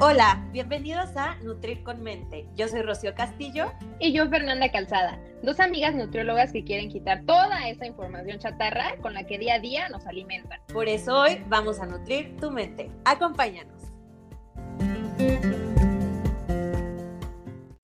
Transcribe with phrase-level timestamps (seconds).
[0.00, 2.48] Hola, bienvenidos a Nutrir con Mente.
[2.56, 3.72] Yo soy Rocío Castillo.
[4.00, 9.14] Y yo Fernanda Calzada, dos amigas nutriólogas que quieren quitar toda esa información chatarra con
[9.14, 10.60] la que día a día nos alimentan.
[10.72, 12.90] Por eso hoy vamos a nutrir tu mente.
[13.04, 13.82] Acompáñanos.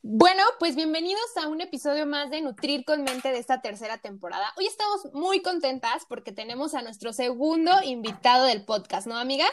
[0.02, 4.52] Bueno, pues bienvenidos a un episodio más de Nutrir con Mente de esta tercera temporada.
[4.58, 9.46] Hoy estamos muy contentas porque tenemos a nuestro segundo invitado del podcast, ¿no, amiga?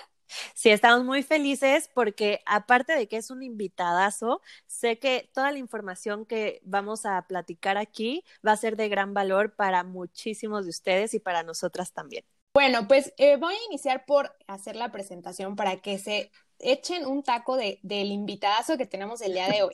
[0.54, 5.58] Sí, estamos muy felices porque aparte de que es un invitadazo, sé que toda la
[5.58, 10.72] información que vamos a platicar aquí va a ser de gran valor para muchísimos de
[10.72, 12.26] ustedes y para nosotras también.
[12.54, 17.24] Bueno, pues eh, voy a iniciar por hacer la presentación para que se echen un
[17.24, 19.74] taco de, del invitadazo que tenemos el día de hoy.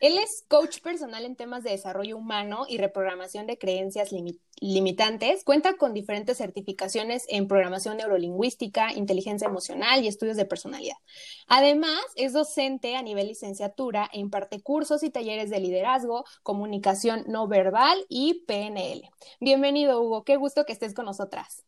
[0.00, 4.10] Él es coach personal en temas de desarrollo humano y reprogramación de creencias
[4.60, 5.44] limitantes.
[5.44, 10.96] Cuenta con diferentes certificaciones en programación neurolingüística, inteligencia emocional y estudios de personalidad.
[11.46, 17.48] Además, es docente a nivel licenciatura e imparte cursos y talleres de liderazgo, comunicación no
[17.48, 19.08] verbal y PNL.
[19.40, 20.24] Bienvenido, Hugo.
[20.24, 21.64] Qué gusto que estés con nosotras.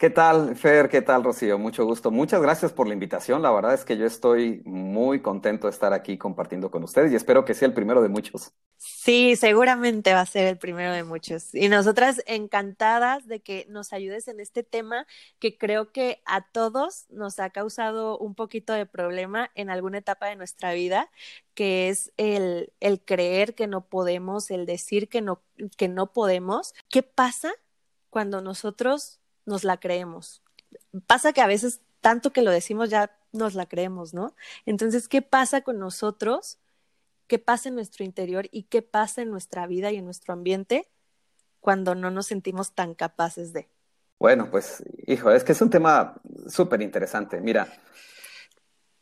[0.00, 0.88] ¿Qué tal, Fer?
[0.88, 1.58] ¿Qué tal, Rocío?
[1.58, 2.10] Mucho gusto.
[2.10, 3.42] Muchas gracias por la invitación.
[3.42, 7.16] La verdad es que yo estoy muy contento de estar aquí compartiendo con ustedes y
[7.16, 8.50] espero que sea el primero de muchos.
[8.78, 11.54] Sí, seguramente va a ser el primero de muchos.
[11.54, 15.06] Y nosotras encantadas de que nos ayudes en este tema
[15.38, 20.28] que creo que a todos nos ha causado un poquito de problema en alguna etapa
[20.28, 21.10] de nuestra vida,
[21.52, 25.42] que es el, el creer que no podemos, el decir que no,
[25.76, 26.72] que no podemos.
[26.88, 27.52] ¿Qué pasa
[28.08, 29.19] cuando nosotros
[29.50, 30.42] nos la creemos.
[31.06, 34.34] Pasa que a veces tanto que lo decimos ya nos la creemos, ¿no?
[34.64, 36.58] Entonces, ¿qué pasa con nosotros?
[37.26, 40.88] ¿Qué pasa en nuestro interior y qué pasa en nuestra vida y en nuestro ambiente
[41.60, 43.68] cuando no nos sentimos tan capaces de?
[44.18, 47.40] Bueno, pues, hijo, es que es un tema súper interesante.
[47.40, 47.68] Mira,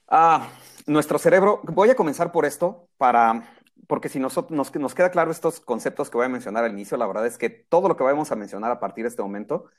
[0.08, 0.48] ah,
[0.86, 3.54] nuestro cerebro, voy a comenzar por esto para,
[3.86, 6.96] porque si nos, nos, nos queda claro estos conceptos que voy a mencionar al inicio,
[6.96, 9.70] la verdad es que todo lo que vamos a mencionar a partir de este momento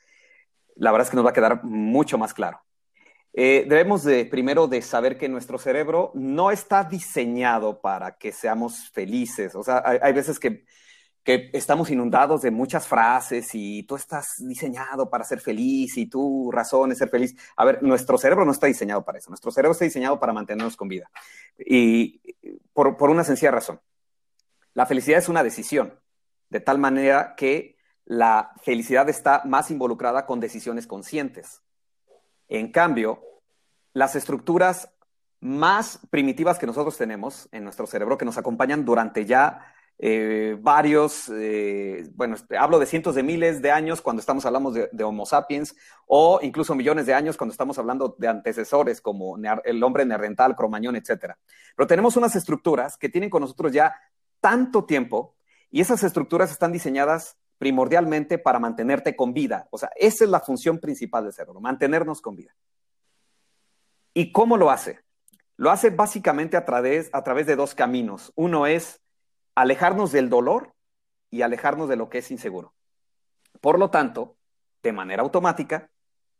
[0.80, 2.62] la verdad es que nos va a quedar mucho más claro.
[3.34, 8.90] Eh, debemos de primero de saber que nuestro cerebro no está diseñado para que seamos
[8.90, 9.54] felices.
[9.54, 10.64] O sea, hay, veces que,
[11.24, 16.92] estamos inundados de muchas frases y tú estás diseñado para ser feliz y tu razón
[16.92, 17.36] es ser feliz.
[17.56, 19.28] A ver, nuestro cerebro no está diseñado para eso.
[19.28, 21.10] Nuestro cerebro está diseñado para mantenernos con vida.
[21.58, 22.20] Y
[22.72, 23.80] por una sencilla razón.
[24.72, 26.00] La felicidad es una decisión,
[26.48, 27.76] de tal manera que
[28.10, 31.62] la felicidad está más involucrada con decisiones conscientes.
[32.48, 33.22] En cambio,
[33.92, 34.90] las estructuras
[35.38, 39.60] más primitivas que nosotros tenemos en nuestro cerebro, que nos acompañan durante ya
[39.96, 44.88] eh, varios, eh, bueno, hablo de cientos de miles de años cuando estamos hablando de,
[44.90, 45.76] de, Homo sapiens,
[46.08, 50.96] o incluso millones de años cuando estamos hablando de antecesores como el hombre neandertal, cromañón,
[50.96, 51.34] etc.
[51.76, 53.94] Pero tenemos unas estructuras que tienen con nosotros ya
[54.40, 55.36] tanto tiempo
[55.70, 59.68] y esas estructuras están diseñadas primordialmente para mantenerte con vida.
[59.70, 62.56] O sea, esa es la función principal del cerebro, mantenernos con vida.
[64.14, 65.00] ¿Y cómo lo hace?
[65.58, 68.32] Lo hace básicamente a través, a través de dos caminos.
[68.34, 69.02] Uno es
[69.54, 70.72] alejarnos del dolor
[71.30, 72.72] y alejarnos de lo que es inseguro.
[73.60, 74.38] Por lo tanto,
[74.82, 75.90] de manera automática,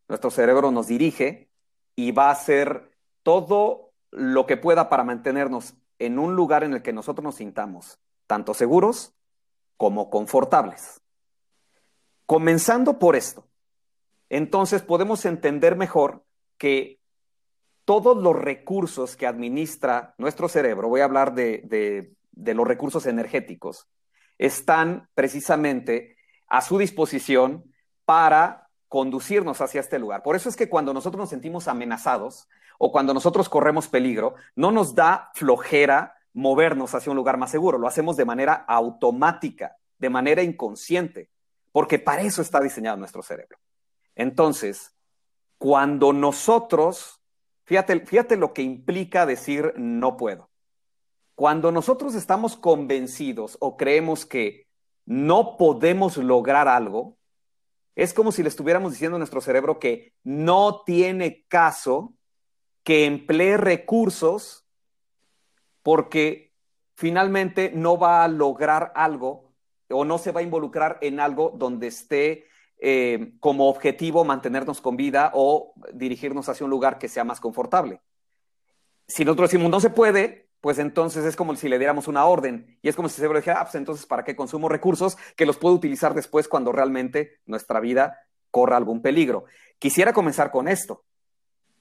[0.08, 1.50] nuestro cerebro nos dirige
[1.96, 6.80] y va a hacer todo lo que pueda para mantenernos en un lugar en el
[6.80, 9.12] que nosotros nos sintamos tanto seguros
[9.76, 10.99] como confortables.
[12.30, 13.48] Comenzando por esto,
[14.28, 16.22] entonces podemos entender mejor
[16.58, 17.00] que
[17.84, 23.88] todos los recursos que administra nuestro cerebro, voy a hablar de, los recursos energéticos,
[24.38, 27.64] están precisamente a su disposición
[28.04, 30.22] para conducirnos hacia este lugar.
[30.22, 32.46] Por eso es que cuando nosotros nos sentimos amenazados
[32.78, 37.76] o cuando nosotros corremos peligro, no nos da flojera movernos hacia un lugar más seguro,
[37.76, 41.28] lo hacemos de manera automática, de manera inconsciente
[41.72, 43.58] porque para eso está diseñado nuestro cerebro.
[44.14, 44.94] Entonces,
[45.58, 47.20] cuando nosotros,
[47.64, 50.50] fíjate, fíjate lo que implica decir no puedo.
[51.34, 54.66] Cuando nosotros estamos convencidos o creemos que
[55.06, 57.16] no podemos lograr algo,
[57.94, 62.14] es como si le estuviéramos diciendo a nuestro cerebro que no tiene caso
[62.82, 64.66] que emplee recursos
[65.82, 66.52] porque
[66.94, 69.49] finalmente no va a lograr algo
[69.90, 72.46] o no se va a involucrar en algo donde esté
[72.78, 78.00] eh, como objetivo mantenernos con vida o dirigirnos hacia un lugar que sea más confortable.
[79.06, 82.78] Si nosotros decimos no se puede, pues entonces es como si le diéramos una orden
[82.82, 85.56] y es como si se dijera, ah, pues entonces ¿para qué consumo recursos que los
[85.56, 89.44] puedo utilizar después cuando realmente nuestra vida corra algún peligro?
[89.78, 91.04] Quisiera comenzar con esto.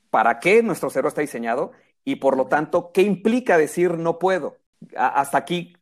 [0.10, 1.72] ¿Para qué nuestro cerebro está diseñado?
[2.10, 4.58] y por lo tanto, ¿qué implica decir no puedo?
[4.96, 5.76] hasta aquí,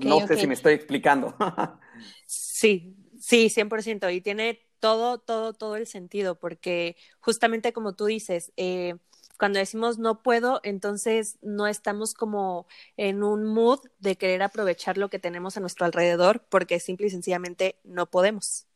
[0.00, 1.34] no sé si me estoy explicando.
[2.26, 4.14] sí, sí, 100%.
[4.14, 8.94] Y tiene todo, todo, todo el sentido, porque justamente como tú dices, eh,
[9.38, 15.08] cuando decimos no puedo, entonces no estamos como en un mood de querer aprovechar lo
[15.08, 18.66] que tenemos a nuestro alrededor, porque simple y sencillamente no podemos.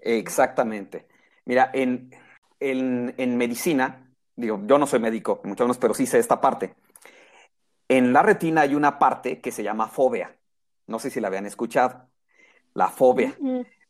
[0.00, 1.06] Exactamente.
[1.44, 2.10] Mira, en,
[2.58, 6.74] en, medicina, digo, yo no soy médico, mucho menos, pero sí sé esta parte.
[7.88, 10.36] En la retina hay una parte que se llama fobia.
[10.90, 12.08] No sé si la habían escuchado.
[12.74, 13.36] La fobia.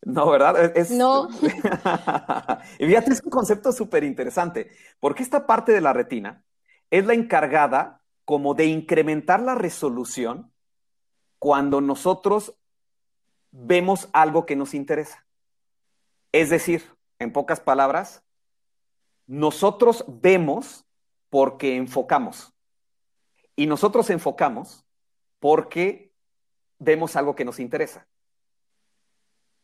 [0.03, 0.75] No, ¿verdad?
[0.91, 1.29] No.
[2.79, 4.71] y fíjate, es un concepto súper interesante,
[5.01, 6.45] porque esta parte de la retina
[6.91, 10.53] es la encargada como de incrementar la resolución
[11.39, 12.55] cuando nosotros
[13.51, 15.27] vemos algo que nos interesa.
[16.33, 16.85] Es decir,
[17.19, 18.23] en pocas palabras,
[19.27, 20.85] nosotros vemos
[21.31, 22.53] porque enfocamos.
[23.57, 24.85] Y nosotros enfocamos
[25.39, 26.10] porque
[26.81, 28.09] vemos algo que nos interesa.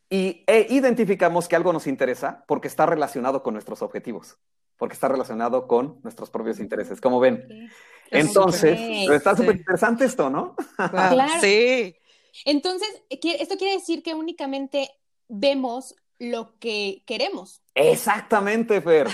[0.08, 4.38] Y e identificamos que algo nos interesa porque está relacionado con nuestros objetivos,
[4.76, 7.00] porque está relacionado con nuestros propios intereses.
[7.00, 7.68] Como ven.
[8.12, 8.78] Entonces,
[9.10, 10.54] está súper interesante esto, ¿no?
[10.76, 11.40] Claro.
[11.40, 11.96] Sí.
[12.44, 14.90] Entonces, esto quiere decir que únicamente
[15.28, 17.62] vemos lo que queremos.
[17.74, 19.08] Exactamente, Fer.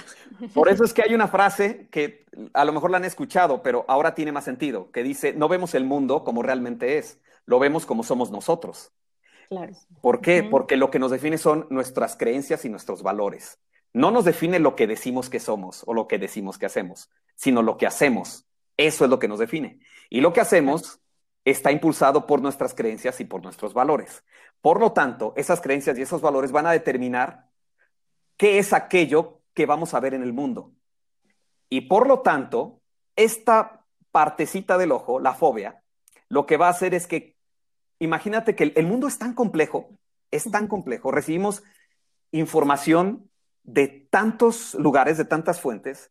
[0.53, 3.85] Por eso es que hay una frase que a lo mejor la han escuchado, pero
[3.89, 7.87] ahora tiene más sentido, que dice, no vemos el mundo como realmente es, lo vemos
[7.87, 8.93] como somos nosotros.
[9.49, 9.73] Claro.
[10.01, 10.43] ¿Por qué?
[10.43, 13.59] Porque lo que nos define son nuestras creencias y nuestros valores.
[13.93, 17.63] No nos define lo que decimos que somos o lo que decimos que hacemos, sino
[17.63, 18.47] lo que hacemos.
[18.77, 19.81] Eso es lo que nos define.
[20.09, 21.01] Y lo que hacemos
[21.45, 24.25] está impulsado por nuestras creencias y por nuestros valores.
[24.61, 27.49] Por lo tanto, esas creencias y esos valores van a determinar
[28.37, 30.73] qué es aquello que vamos a ver en el mundo.
[31.69, 32.81] Y por lo tanto,
[33.17, 35.83] esta partecita del ojo, la fobia,
[36.29, 37.32] lo que va a hacer es que,
[38.03, 39.91] imagínate que el, mundo es tan complejo,
[40.31, 41.63] es tan complejo, recibimos
[42.33, 43.31] información
[43.63, 46.11] de tantos lugares, de tantas fuentes,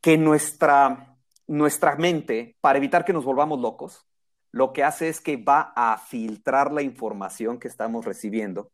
[0.00, 1.16] que nuestra,
[1.48, 4.06] nuestra mente, para evitar que nos volvamos locos,
[4.52, 8.70] lo que hace es que va a filtrar la información que estamos recibiendo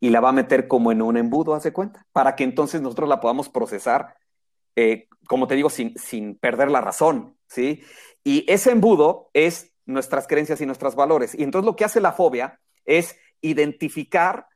[0.00, 3.08] y la va a meter como en un embudo, hace cuenta, para que entonces nosotros
[3.08, 4.16] la podamos procesar,
[4.76, 7.82] eh, como te digo, sin, sin perder la razón, ¿sí?
[8.22, 11.34] Y ese embudo es nuestras creencias y nuestros valores.
[11.34, 14.46] Y entonces lo que hace la fobia es identificar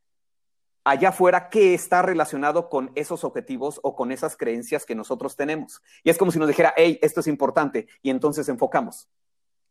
[0.85, 5.83] allá afuera qué está relacionado con esos objetivos o con esas creencias que nosotros tenemos.
[6.03, 9.09] Y es como si nos dijera, hey, esto es importante, y entonces enfocamos.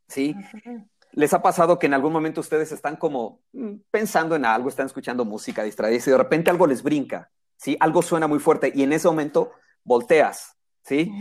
[0.07, 0.35] ¿sí?
[1.11, 4.87] ¿Les ha pasado que en algún momento ustedes están como mm, pensando en algo, están
[4.87, 7.77] escuchando música, distraídos y de repente algo les brinca, ¿sí?
[7.79, 9.51] Algo suena muy fuerte y en ese momento
[9.83, 11.11] volteas, ¿sí?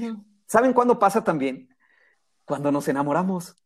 [0.47, 1.69] ¿Saben cuándo pasa también?
[2.45, 3.57] Cuando nos enamoramos.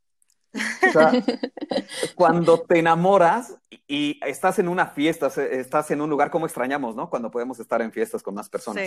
[2.15, 3.57] cuando te enamoras
[3.87, 7.11] y estás en una fiesta, estás en un lugar como extrañamos, ¿no?
[7.11, 8.85] Cuando podemos estar en fiestas con más personas.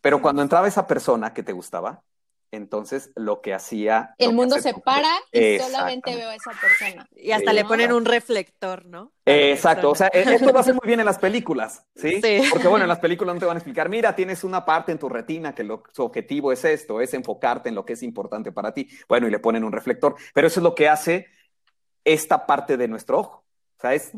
[0.00, 2.02] Pero cuando entraba esa persona que te gustaba,
[2.50, 4.14] entonces lo que hacía...
[4.18, 7.08] El mundo se para y solamente veo a esa persona.
[7.14, 9.12] Y hasta le ponen un reflector, ¿no?
[9.24, 12.20] Exacto, o sea, e-, esto lo hace muy bien en las películas, ¿sí?
[12.50, 14.98] Porque bueno, en las películas no te van a explicar, mira, tienes una parte en
[14.98, 18.72] tu retina que su objetivo es esto, es enfocarte en lo que es importante para
[18.72, 18.88] ti.
[19.08, 21.26] Bueno, y le ponen un reflector, pero eso es lo que hace
[22.04, 23.44] esta parte de nuestro ojo.
[23.78, 24.10] O sea, es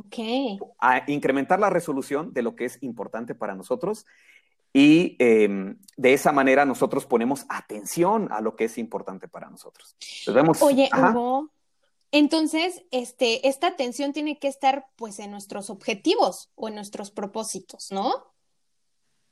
[1.06, 4.06] incrementar la resolución de lo que es importante para nosotros
[4.72, 9.96] y em, de esa manera nosotros ponemos atención a lo que es importante para nosotros.
[10.60, 11.50] Oye, Hugo,
[12.12, 17.92] entonces, este, esta atención tiene que estar pues en nuestros objetivos o en nuestros propósitos,
[17.92, 18.32] ¿no?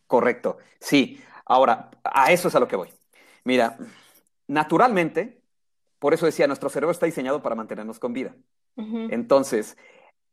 [0.07, 1.21] Correcto, sí.
[1.45, 2.91] Ahora, a eso es a lo que voy.
[3.45, 3.79] Mira,
[4.47, 5.43] naturalmente,
[5.99, 8.35] por eso decía, nuestro cerebro está diseñado para mantenernos con vida.
[9.11, 9.77] Entonces,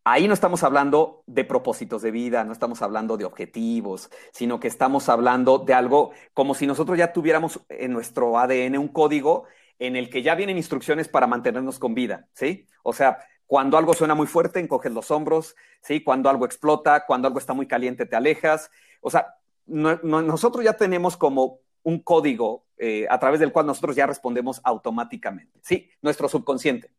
[0.05, 4.67] ahí no estamos hablando de propósitos de vida, no estamos hablando de objetivos, sino que
[4.67, 9.45] estamos hablando de algo como si nosotros ya tuviéramos en nuestro ADN un código
[9.79, 12.67] en el que ya vienen instrucciones para mantenernos con vida, ¿sí?
[12.83, 16.01] O sea, cuando algo suena muy fuerte, encoges los hombros, ¿sí?
[16.03, 18.69] Cuando algo explota, cuando algo está muy caliente, te alejas.
[19.01, 19.35] O sea,
[19.65, 25.59] nosotros ya tenemos como un código eh, a través del cual nosotros ya respondemos automáticamente,
[25.63, 25.89] ¿sí?
[26.01, 26.91] Nuestro subconsciente.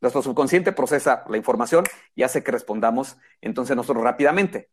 [0.00, 4.70] Nuestro subconsciente procesa la información y hace que respondamos entonces nosotros rápidamente.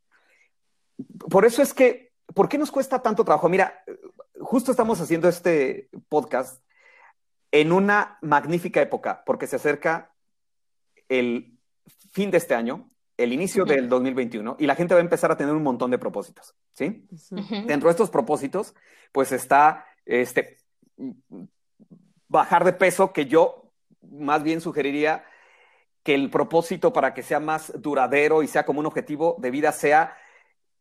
[1.29, 3.49] Por eso es que, ¿por qué nos cuesta tanto trabajo?
[3.49, 3.83] Mira,
[4.39, 6.63] justo estamos haciendo este podcast
[7.51, 10.13] en una magnífica época, porque se acerca
[11.09, 11.57] el
[12.11, 15.37] fin de este año, el inicio del 2021, y la gente va a empezar a
[15.37, 17.07] tener un montón de propósitos, ¿sí?
[17.65, 18.75] Dentro de estos propósitos,
[19.11, 20.57] pues está este,
[22.27, 23.64] bajar de peso, que yo
[24.11, 25.25] más bien sugeriría
[26.03, 29.71] que el propósito para que sea más duradero y sea como un objetivo de vida
[29.71, 30.15] sea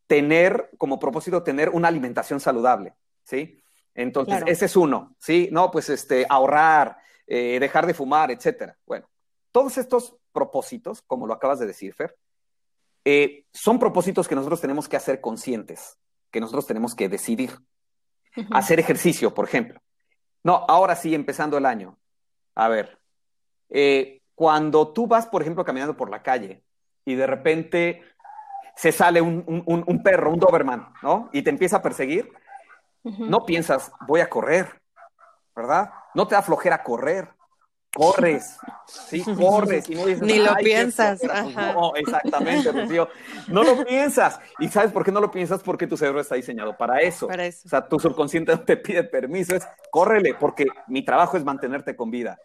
[0.06, 3.58] tener como propósito tener una alimentación saludable, ¿sí?
[3.94, 5.48] Entonces, ese es uno, ¿sí?
[5.52, 8.76] No, pues este, ahorrar, eh, dejar de fumar, etcétera.
[8.86, 9.08] Bueno,
[9.52, 12.16] todos estos propósitos, como lo acabas de decir, Fer,
[13.04, 15.98] eh, son propósitos que nosotros tenemos que hacer conscientes,
[16.30, 17.58] que nosotros tenemos que decidir.
[18.50, 19.80] Hacer ejercicio, por ejemplo.
[20.42, 21.96] No, ahora sí, empezando el año.
[22.56, 22.98] A ver,
[23.76, 26.62] eh, cuando tú vas, por ejemplo, caminando por la calle
[27.04, 28.02] y de repente
[28.76, 31.28] se sale un, perro, un Doberman, ¿no?
[31.32, 32.32] Y te empieza a perseguir,
[33.02, 34.80] no piensas, voy a correr,
[35.56, 35.90] ¿verdad?
[36.14, 37.28] No te da flojera correr.
[37.96, 39.88] Corres, sí, corres.
[39.88, 41.20] Y no dices, Ni lo piensas.
[41.54, 43.08] No, exactamente, Rocío.
[43.46, 44.40] No lo piensas.
[44.58, 45.62] ¿Y sabes por qué no lo piensas?
[45.62, 47.28] Porque tu cerebro está diseñado para eso.
[47.28, 47.62] Para eso.
[47.66, 51.94] O sea, tu subconsciente no te pide permiso, es córrele, porque mi trabajo es mantenerte
[51.94, 52.36] con vida.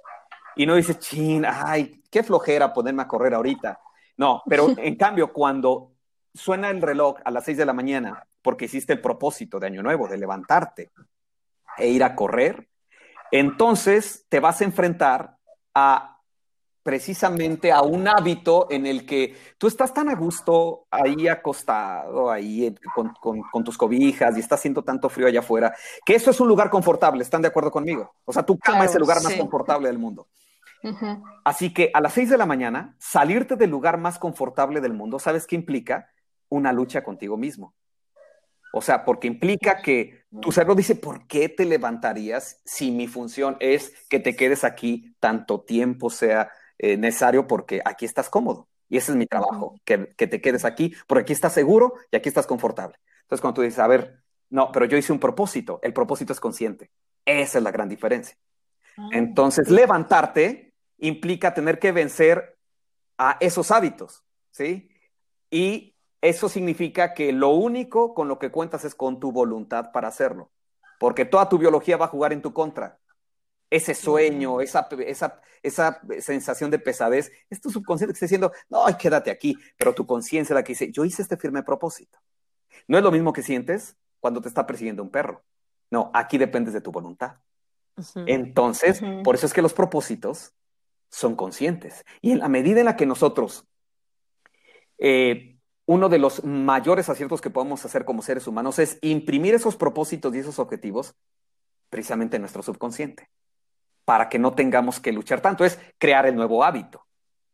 [0.60, 3.80] Y no dices, chin, ay, qué flojera ponerme a correr ahorita.
[4.18, 5.94] No, pero en cambio, cuando
[6.34, 9.82] suena el reloj a las seis de la mañana porque hiciste el propósito de Año
[9.82, 10.92] Nuevo, de levantarte
[11.78, 12.68] e ir a correr,
[13.32, 15.38] entonces te vas a enfrentar
[15.74, 16.18] a
[16.84, 22.76] precisamente a un hábito en el que tú estás tan a gusto ahí acostado, ahí
[22.94, 25.74] con, tus cobijas y está haciendo tanto frío allá afuera,
[26.06, 28.14] que eso es un lugar confortable, ¿están de acuerdo conmigo?
[28.26, 30.28] O sea, tu cama es el lugar más confortable del mundo.
[31.44, 35.20] Así que a las seis de la mañana, salirte del lugar más confortable del mundo,
[35.20, 36.10] ¿sabes qué implica?
[36.48, 37.74] Una lucha contigo mismo.
[38.72, 43.58] O sea, porque implica que tu cerebro dice, ¿por qué te levantarías si mi función
[43.60, 48.68] es que te quedes aquí tanto tiempo sea eh, necesario porque aquí estás cómodo?
[48.88, 52.30] Y ese es mi trabajo, que, te quedes aquí porque aquí estás seguro y aquí
[52.30, 52.98] estás confortable.
[53.22, 56.40] Entonces, cuando tú dices, a ver, no, pero yo hice un propósito, el propósito es
[56.40, 56.92] consciente.
[57.26, 58.36] Esa es la gran diferencia.
[58.98, 60.69] Ah, Entonces, levantarte
[61.00, 62.58] implica tener que vencer
[63.18, 64.90] a esos hábitos, ¿sí?
[65.50, 70.08] Y eso significa que lo único con lo que cuentas es con tu voluntad para
[70.08, 70.52] hacerlo,
[71.00, 73.00] porque toda tu biología va a jugar en tu contra.
[73.70, 78.86] Ese sueño, esa, esa, esa sensación de pesadez, es tu subconsciente que está diciendo, no,
[78.98, 82.18] quédate aquí, pero tu conciencia es la que dice, yo hice este firme propósito.
[82.88, 85.44] No es lo mismo que sientes cuando te está persiguiendo un perro.
[85.92, 87.38] No, aquí dependes de tu voluntad.
[88.26, 90.54] Entonces, por eso es que los propósitos
[91.10, 92.06] son conscientes.
[92.22, 93.66] Y en la medida en la que nosotros
[94.98, 99.76] eh, uno de los mayores aciertos que podemos hacer como seres humanos es imprimir esos
[99.76, 101.16] propósitos y esos objetivos
[101.90, 103.30] precisamente en nuestro subconsciente,
[104.06, 107.08] para que no tengamos que luchar tanto, es crear el nuevo hábito,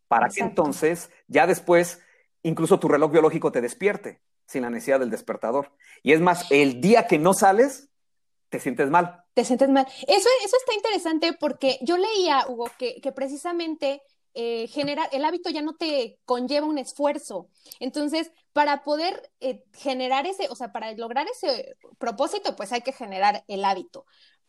[0.08, 2.02] para que entonces ya después
[2.42, 5.72] incluso tu reloj biológico te despierte sin la necesidad del despertador.
[6.02, 7.85] Y es más, el día que no sales,
[8.48, 9.24] te sientes mal.
[9.34, 9.86] Te sientes mal.
[10.06, 14.02] Eso, eso está interesante porque yo leía, Hugo, que, que precisamente
[14.38, 17.48] eh, generar, el hábito ya no te conlleva un esfuerzo.
[17.80, 22.92] Entonces, para poder eh, generar ese, o sea, para lograr ese propósito, pues hay que
[22.92, 24.04] generar el hábito.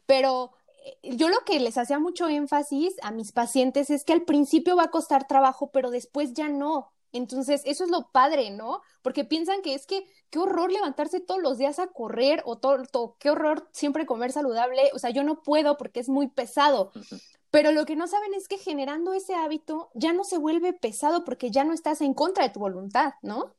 [0.05, 0.51] Pero
[0.83, 4.75] eh, yo lo que les hacía mucho énfasis a mis pacientes es que al principio
[4.75, 6.91] va a costar trabajo, pero después ya no.
[7.11, 8.81] Entonces, eso es lo padre, ¿no?
[9.01, 13.17] Porque piensan que es que qué horror levantarse todos los días a correr o todo,
[13.19, 14.89] qué horror siempre comer saludable.
[14.93, 16.91] O sea, yo no puedo porque es muy pesado.
[17.49, 21.23] Pero lo que no saben es que generando ese hábito ya no se vuelve pesado
[21.23, 23.55] porque ya no estás en contra de tu voluntad, ¿no?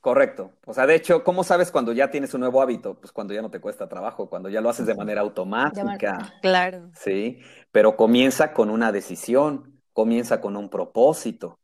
[0.00, 0.52] Correcto.
[0.66, 2.98] O sea, de hecho, ¿cómo sabes cuando ya tienes un nuevo hábito?
[2.98, 6.34] Pues cuando ya no te cuesta trabajo, cuando ya lo haces de manera automática.
[6.40, 6.90] Claro.
[6.94, 7.38] Sí,
[7.70, 11.59] pero comienza con una decisión, comienza con un propósito.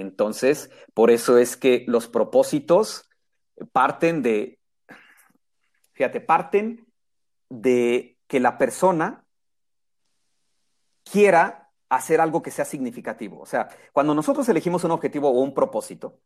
[0.00, 3.08] Entonces, por eso es que los propósitos
[3.72, 4.58] parten de,
[5.92, 6.86] fíjate, parten
[7.48, 9.24] de que la persona
[11.10, 13.40] quiera hacer algo que sea significativo.
[13.40, 16.20] O sea, cuando nosotros elegimos un objetivo o un propósito,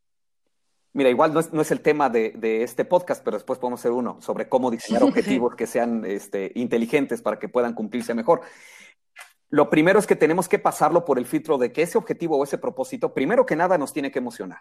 [0.93, 4.49] mira, igual no es, el tema de, este podcast, pero después podemos hacer uno sobre
[4.49, 8.41] cómo diseñar objetivos que sean este, inteligentes para que puedan cumplirse mejor.
[9.50, 12.45] Lo primero es que tenemos que pasarlo por el filtro de que ese objetivo o
[12.45, 14.61] ese propósito, primero que nada, nos tiene que emocionar.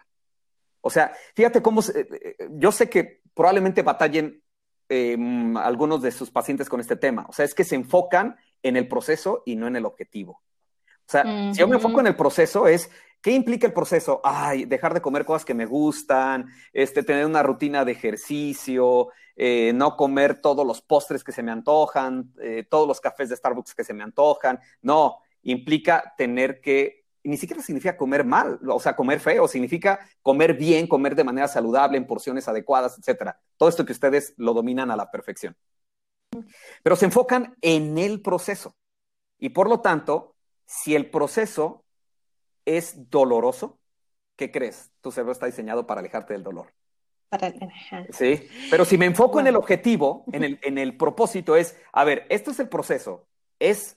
[0.80, 4.42] O sea, fíjate cómo, eh, eh, yo sé que probablemente batallen
[4.88, 7.24] em, algunos de sus pacientes con este tema.
[7.28, 10.42] O sea, es que se enfocan en el proceso y no en el objetivo.
[11.06, 14.20] O sea, si yo me enfoco en el proceso es, ¿qué implica el proceso?
[14.22, 19.08] Ay, dejar de comer cosas que me gustan, este, tener una rutina de ejercicio,
[19.42, 23.36] eh, no comer todos los postres que se me antojan, eh, todos los cafés de
[23.36, 24.60] Starbucks que se me antojan.
[24.82, 30.54] No, implica tener que, ni siquiera significa comer mal, o sea, comer feo, significa comer
[30.54, 33.40] bien, comer de manera saludable, en porciones adecuadas, etcétera.
[33.56, 35.56] Todo esto que ustedes lo dominan a la perfección
[36.82, 38.76] pero se enfocan en el proceso.
[39.38, 41.84] Y por lo tanto, si el proceso
[42.64, 43.80] es doloroso,
[44.36, 44.90] ¿qué crees?
[45.00, 46.72] Tu cerebro está diseñado para alejarte del dolor.
[47.30, 47.52] Para...
[48.10, 52.04] Sí, pero si me enfoco en el objetivo, en el, en el propósito, es, a
[52.04, 53.96] ver, esto es el proceso, es,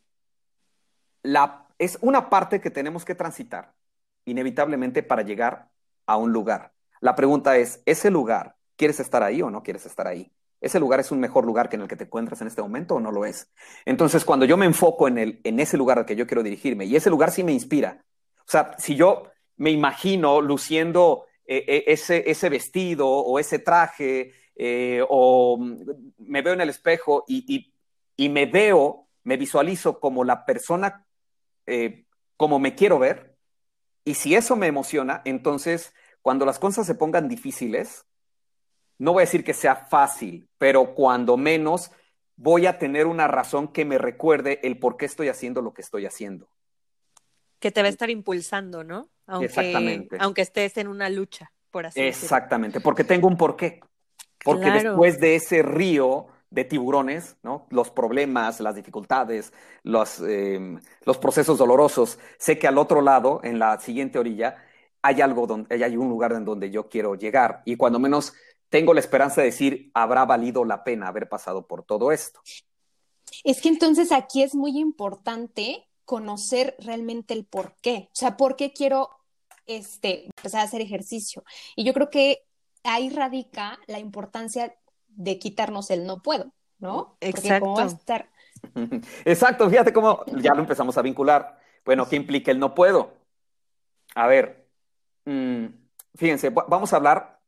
[1.23, 3.73] la, es una parte que tenemos que transitar
[4.25, 5.69] inevitablemente para llegar
[6.05, 6.73] a un lugar.
[7.01, 10.31] La pregunta es, ¿ese lugar, quieres estar ahí o no quieres estar ahí?
[10.61, 12.95] ¿Ese lugar es un mejor lugar que en el que te encuentras en este momento
[12.95, 13.51] o no lo es?
[13.83, 16.85] Entonces, cuando yo me enfoco en, el, en ese lugar al que yo quiero dirigirme,
[16.85, 18.05] y ese lugar sí me inspira,
[18.39, 19.23] o sea, si yo
[19.57, 21.83] me imagino luciendo eh, eh,
[22.25, 25.57] ese, vestido o ese traje, eh, o
[26.17, 27.73] me veo en el espejo y,
[28.15, 31.05] y, me veo, me visualizo como la persona,
[32.37, 33.35] como me quiero ver,
[34.05, 38.05] y si eso me emociona, entonces cuando las cosas se pongan difíciles,
[38.97, 41.91] no voy a decir que sea fácil, pero cuando menos
[42.35, 45.81] voy a tener una razón que me recuerde el por qué estoy haciendo lo que
[45.81, 46.49] estoy haciendo.
[47.63, 49.07] Que te va a estar impulsando, ¿no?
[49.25, 50.17] Aunque, Exactamente.
[50.19, 52.25] Aunque estés en una lucha, por así decirlo.
[52.25, 53.79] Exactamente, porque tengo un porqué.
[54.43, 57.65] Porque después de ese río de tiburones, ¿no?
[57.69, 63.59] Los problemas, las dificultades, los, em, los procesos dolorosos, sé que al otro lado, en
[63.59, 64.57] la siguiente orilla,
[65.01, 67.61] hay algo donde hay un lugar en donde yo quiero llegar.
[67.63, 68.33] Y cuando menos
[68.67, 72.41] tengo la esperanza de decir, habrá valido la pena haber pasado por todo esto.
[73.45, 78.09] Es que entonces aquí es muy importante conocer realmente el por qué.
[78.11, 79.09] O sea, ¿por qué quiero
[79.65, 81.43] este, empezar a hacer ejercicio?
[81.75, 82.43] Y yo creo que
[82.83, 84.75] ahí radica la importancia
[85.07, 87.17] de quitarnos el no puedo, ¿no?
[87.21, 87.81] Exacto.
[87.81, 88.29] estar...
[89.25, 91.59] Exacto, fíjate cómo ya lo empezamos a vincular.
[91.85, 93.13] Bueno, ¿qué implica el no puedo?
[94.15, 94.67] A ver,
[95.25, 95.65] mm,
[96.15, 97.41] fíjense, vamos a hablar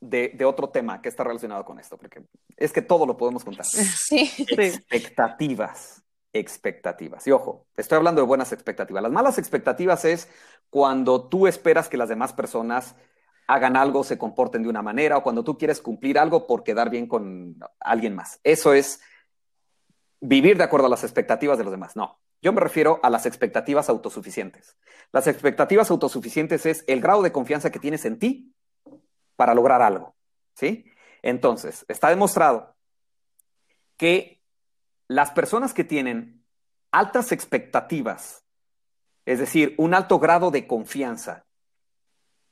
[0.00, 2.22] de, de, otro tema que está relacionado con esto, porque
[2.56, 3.66] es que todo lo podemos contar.
[3.66, 4.30] Sí.
[4.38, 6.05] Expectativas
[6.36, 7.26] expectativas.
[7.26, 9.02] Y ojo, estoy hablando de buenas expectativas.
[9.02, 10.28] Las malas expectativas es
[10.70, 12.94] cuando tú esperas que las demás personas
[13.46, 16.90] hagan algo, se comporten de una manera, o cuando tú quieres cumplir algo por quedar
[16.90, 18.40] bien con alguien más.
[18.42, 19.00] Eso es
[20.20, 21.96] vivir de acuerdo a las expectativas de los demás.
[21.96, 24.76] No, yo me refiero a las expectativas autosuficientes.
[25.12, 28.54] Las expectativas autosuficientes es el grado de confianza que tienes en ti
[29.36, 30.16] para lograr algo.
[30.54, 30.86] ¿Sí?
[31.22, 32.74] Entonces, está demostrado
[33.96, 34.35] que
[35.08, 36.44] las personas que tienen
[36.90, 38.44] altas expectativas,
[39.24, 41.44] es decir, un alto grado de confianza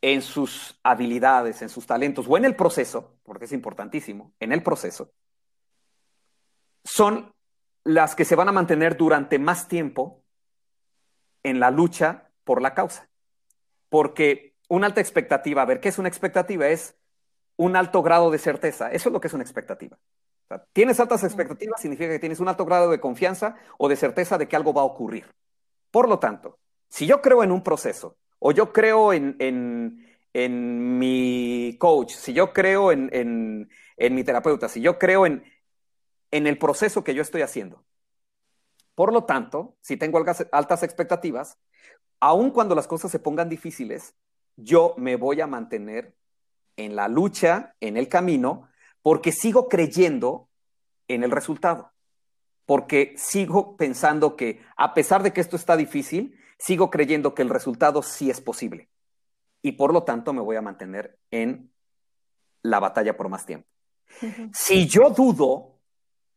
[0.01, 4.63] en sus habilidades, en sus talentos o en el proceso, porque es importantísimo, en el
[4.63, 5.13] proceso,
[6.85, 7.33] son
[7.85, 10.23] las que se van a mantener durante más tiempo
[11.43, 13.09] en la lucha por la causa.
[13.89, 16.69] Porque una alta expectativa, a ver, ¿qué es una expectativa?
[16.69, 16.97] Es
[17.57, 18.91] un alto grado de certeza.
[18.91, 19.99] Eso es lo que es una expectativa
[20.73, 24.49] tienes altas expectativas, significa que tienes un alto grado de confianza o de certeza de
[24.49, 25.27] que algo va a ocurrir.
[25.91, 31.77] Por lo tanto, si yo creo en un proceso o yo creo en, en, mi
[31.79, 35.45] coach, si yo creo en, en, mi terapeuta, si yo creo en,
[36.31, 37.85] en el proceso que yo estoy haciendo,
[38.95, 41.59] por lo tanto, si tengo altas expectativas,
[42.21, 44.15] aun cuando las cosas se pongan difíciles,
[44.57, 46.15] yo me voy a mantener
[46.77, 48.69] en la lucha, en el camino,
[49.05, 50.49] porque sigo creyendo
[51.09, 51.93] en el resultado,
[52.65, 57.51] porque sigo pensando que a pesar de que esto está difícil, sigo creyendo que el
[57.51, 58.89] resultado sí es posible.
[59.61, 61.71] Y por lo tanto me voy a mantener en
[62.63, 63.69] la batalla por más tiempo.
[64.55, 65.81] Si yo dudo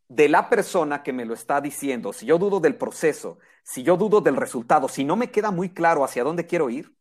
[0.09, 3.95] de la persona que me lo está diciendo, si yo dudo del proceso, si yo
[3.95, 6.93] dudo del resultado, si no me queda muy claro hacia dónde quiero ir,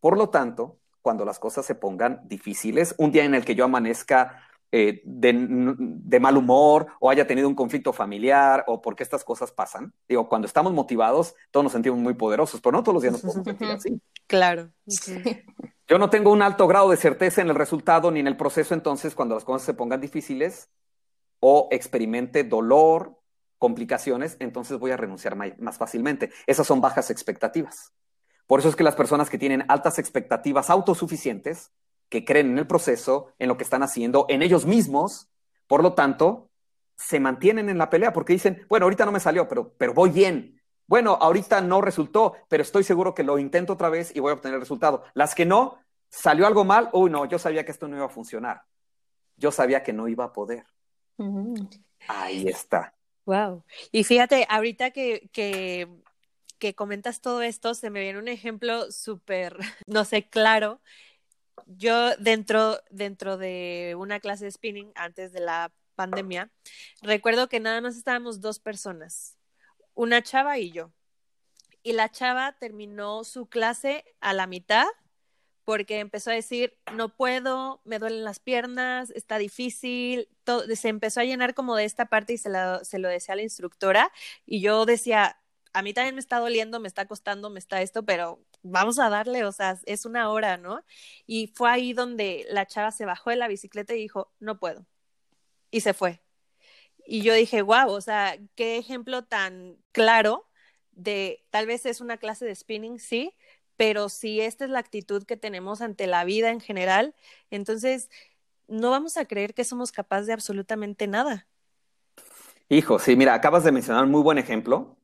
[0.00, 3.64] por lo tanto, cuando las cosas se pongan difíciles, un día en el que yo
[3.64, 9.52] amanezca eh, de, mal humor o haya tenido un conflicto familiar o porque estas cosas
[9.52, 9.92] pasan.
[10.08, 13.20] Digo, cuando estamos motivados, todos nos sentimos muy poderosos, pero no todos los días nos
[13.20, 14.00] podemos sentir así.
[14.26, 14.70] Claro.
[15.86, 18.72] Yo no tengo un alto grado de certeza en el resultado ni en el proceso,
[18.72, 20.70] entonces cuando las cosas se pongan difíciles
[21.38, 23.18] o experimente dolor,
[23.58, 26.30] complicaciones, entonces voy a renunciar más fácilmente.
[26.46, 27.92] Esas son bajas expectativas.
[28.46, 31.72] Por eso es que las personas que tienen altas expectativas autosuficientes
[32.12, 35.30] que creen en el proceso, en lo que están haciendo, en ellos mismos,
[35.66, 36.50] por lo tanto,
[36.94, 40.10] se mantienen en la pelea porque dicen, bueno, ahorita no me salió, pero, pero voy
[40.10, 40.60] bien.
[40.86, 44.34] Bueno, ahorita no resultó, pero estoy seguro que lo intento otra vez y voy a
[44.34, 45.04] obtener el resultado.
[45.14, 45.78] Las que no,
[46.10, 48.60] salió algo mal, uy, no, yo sabía que esto no iba a funcionar.
[49.38, 50.66] Yo sabía que no iba a poder.
[52.08, 52.94] Ahí está.
[53.24, 53.64] Wow.
[53.90, 55.88] Y fíjate, ahorita que, que,
[56.58, 60.82] que comentas todo esto, se me viene un ejemplo súper, no sé, claro,
[61.66, 66.50] yo dentro, dentro de una clase de spinning antes de la pandemia,
[67.02, 69.36] recuerdo que nada más estábamos dos personas.
[69.94, 70.92] una chava y yo.
[71.82, 74.86] Y la chava terminó su clase a la mitad
[75.64, 81.20] porque empezó a decir, no puedo, me duelen las piernas, está difícil, todo, se empezó
[81.20, 82.50] a llenar como de esta parte y se,
[82.82, 84.12] se lo decía a la instructora
[84.46, 85.40] y yo decía,
[85.72, 89.08] a mí también me está doliendo, me está costando, me está esto, pero vamos a
[89.08, 90.84] darle, o sea, es una hora, ¿no?
[91.26, 94.86] Y fue ahí donde la chava se bajó de la bicicleta y dijo, no puedo.
[95.70, 96.20] Y se fue.
[97.06, 100.48] Y yo dije, wow, o sea, qué ejemplo tan claro
[100.92, 103.34] de, tal vez es una clase de spinning, sí,
[103.76, 107.14] pero si esta es la actitud que tenemos ante la vida en general,
[107.50, 108.10] entonces
[108.68, 111.46] no vamos a creer que somos capaces de absolutamente nada.
[112.68, 114.96] Hijo, sí, mira, acabas de mencionar un muy buen ejemplo.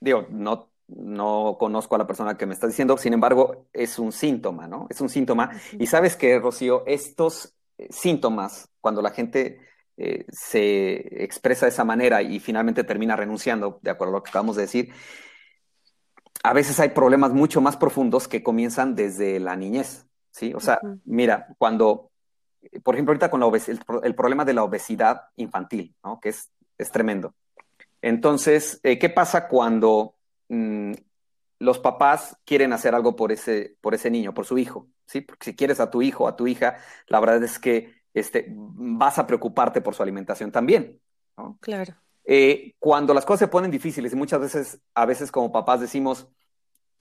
[0.00, 4.12] Digo, no, no conozco a la persona que me está diciendo, sin embargo, es un
[4.12, 4.86] síntoma, ¿no?
[4.90, 5.50] Es un síntoma.
[5.78, 9.60] Y sabes que, Rocío, estos eh, síntomas, cuando la gente
[9.96, 14.30] eh, se expresa de esa manera y finalmente termina renunciando, de acuerdo a lo que
[14.30, 14.92] acabamos de decir,
[16.42, 20.52] a veces hay problemas mucho más profundos que comienzan desde la niñez, ¿sí?
[20.54, 22.10] O sea, mira, cuando,
[22.82, 23.50] por ejemplo, ahorita con la
[24.02, 26.18] el, problema de la obesidad infantil, ¿no?
[26.20, 27.34] Que es, es tremendo.
[28.00, 30.16] Entonces, eh, ¿qué pasa cuando
[30.52, 30.92] mm,
[31.58, 34.88] los papás quieren hacer algo por ese, por ese niño, por su hijo?
[35.06, 35.20] ¿Sí?
[35.20, 39.18] Porque si quieres a tu hijo, a tu hija, la verdad es que este, vas
[39.18, 41.00] a preocuparte por su alimentación también.
[41.36, 41.58] ¿no?
[41.60, 41.94] Claro.
[42.24, 46.28] Eh, cuando las cosas se ponen difíciles y muchas veces, a veces como papás decimos,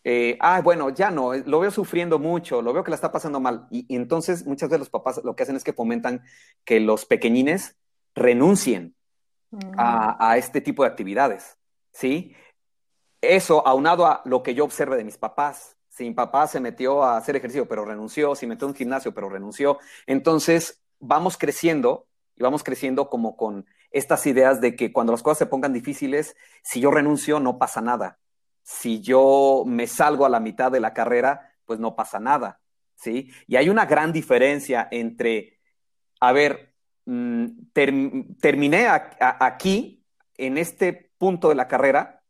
[0.03, 3.11] eh, ah, bueno, ya no, eh, lo veo sufriendo mucho, lo veo que la está
[3.11, 3.67] pasando mal.
[3.69, 6.23] Y, entonces muchas veces los papás lo que hacen es que fomentan
[6.65, 7.77] que los pequeñines
[8.15, 8.95] renuncien
[9.77, 10.15] a, mm.
[10.19, 11.57] a, este tipo de actividades,
[11.91, 12.35] ¿sí?
[13.21, 15.77] Eso aunado a lo que yo observe de mis papás.
[15.89, 19.13] Si mi papá se metió a hacer ejercicio, pero renunció, si metió a un gimnasio,
[19.13, 25.11] pero renunció, entonces vamos creciendo y vamos creciendo como con estas ideas de que cuando
[25.11, 28.19] las cosas se pongan difíciles, si yo renuncio, no pasa nada.
[28.63, 32.61] Si yo me salgo a la mitad de la carrera, pues no pasa nada,
[32.95, 33.31] ¿sí?
[33.47, 35.59] Y hay una gran diferencia entre,
[36.19, 36.73] a ver,
[37.05, 37.45] mm,
[38.39, 38.87] terminé
[39.19, 40.05] aquí,
[40.37, 42.20] en este punto de la carrera,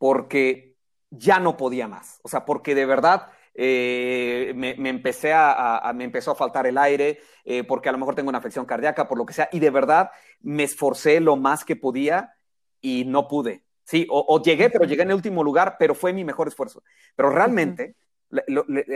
[0.00, 0.78] porque
[1.10, 2.20] ya no podía más.
[2.22, 7.20] O sea, porque de verdad eh, me, empecé a, me empezó a faltar el aire,
[7.44, 9.68] eh, porque a lo mejor tengo una afección cardíaca, por lo que sea, y de
[9.68, 10.10] verdad
[10.40, 12.32] me esforcé lo más que podía
[12.80, 13.62] y no pude.
[13.84, 16.82] Sí, o, llegué, pero llegué en el último lugar, pero fue mi mejor esfuerzo.
[17.14, 17.96] Pero realmente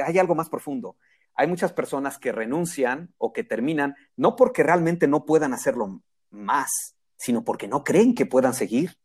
[0.07, 0.97] hay algo más profundo.
[1.35, 6.71] Hay muchas personas que renuncian o que terminan, no porque realmente no puedan hacerlo más,
[7.17, 8.97] sino porque no creen que puedan seguir.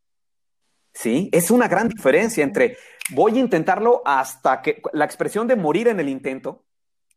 [0.93, 1.29] ¿Sí?
[1.31, 2.77] Es una gran diferencia entre
[3.11, 6.65] voy a intentarlo hasta que la expresión de morir en el intento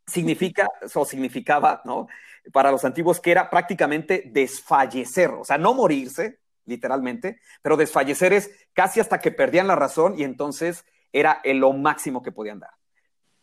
[0.05, 2.07] significa o significaba, ¿no?
[2.51, 8.51] Para los antiguos que era prácticamente desfallecer, o sea, no morirse, literalmente, pero desfallecer es
[8.73, 12.71] casi hasta que perdían la razón y entonces era lo máximo que podían dar.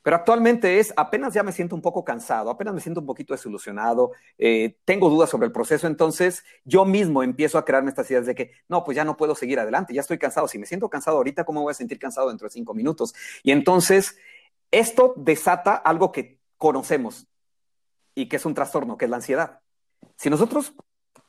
[0.02, 3.34] Pero actualmente es, apenas ya me siento un poco cansado, apenas me siento un poquito
[3.34, 8.24] desilusionado, eh, tengo dudas sobre el proceso, entonces yo mismo empiezo a crearme estas ideas
[8.24, 10.48] de que, no, pues ya no puedo seguir adelante, ya estoy cansado.
[10.48, 13.14] Si me siento cansado ahorita, ¿cómo voy a sentir cansado dentro de cinco minutos?
[13.42, 14.16] Y entonces
[14.70, 17.26] esto desata algo que conocemos
[18.14, 19.60] y que es un trastorno, que es la ansiedad.
[20.16, 20.74] Si nosotros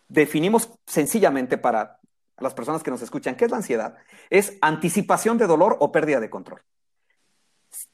[0.07, 1.99] definimos sencillamente para
[2.37, 3.97] las personas que nos escuchan qué es la ansiedad,
[4.29, 6.61] es anticipación de dolor o pérdida de control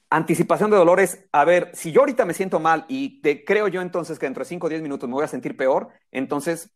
[0.10, 3.82] anticipación de dolores, a ver, si yo ahorita me siento mal y te creo yo
[3.82, 6.72] entonces que dentro de 5 o 10 minutos me voy a sentir peor, entonces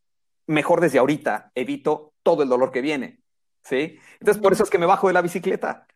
[0.47, 3.21] mejor desde ahorita evito todo el dolor que viene,
[3.63, 3.97] ¿sí?
[4.19, 5.87] Entonces por eso es que me bajo de la bicicleta.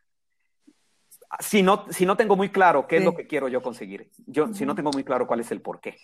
[1.39, 4.53] Si no, si no tengo muy claro qué es lo que quiero yo conseguir, yo,
[4.53, 5.97] si no tengo muy claro cuál es el por qué.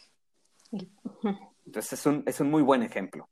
[1.65, 3.29] Entonces es un, es un muy buen ejemplo.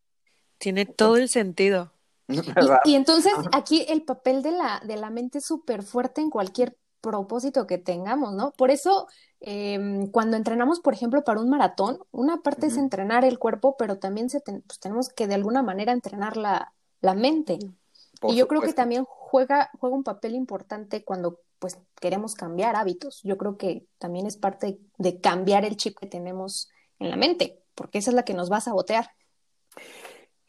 [0.57, 1.93] Tiene todo el sentido.
[2.31, 6.29] Y, y, entonces aquí el papel de la, de la mente es súper fuerte en
[6.29, 8.51] cualquier propósito que tengamos, ¿no?
[8.51, 9.07] Por eso,
[9.39, 13.97] em, cuando entrenamos, por ejemplo, para un maratón, una parte es entrenar el cuerpo, pero
[13.99, 17.59] también se pues, tenemos que de alguna manera entrenar la, la mente.
[18.23, 23.21] y yo creo que también juega, juega un papel importante cuando pues queremos cambiar hábitos.
[23.23, 27.59] Yo creo que también es parte de cambiar el chip que tenemos en la mente,
[27.75, 29.11] porque esa es la que nos va a sabotear.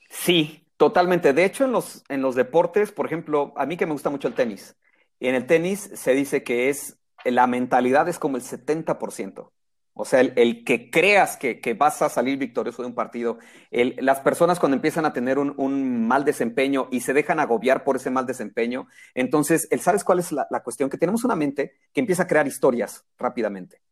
[0.09, 1.33] Sí, totalmente.
[1.33, 4.29] De hecho, en los, en los deportes, por ejemplo, a mí que me gusta mucho
[4.29, 4.77] el tenis,
[5.21, 9.53] y en el tenis se dice que es, la mentalidad es como el 70%.
[9.93, 13.39] O sea, el, que creas que, vas a salir victorioso de un partido,
[13.71, 18.11] las personas cuando empiezan a tener un, mal desempeño y se dejan agobiar por ese
[18.11, 20.89] mal desempeño, entonces, ¿sabes cuál es la, la, cuestión?
[20.89, 23.83] Que tenemos una mente que empieza a crear historias rápidamente.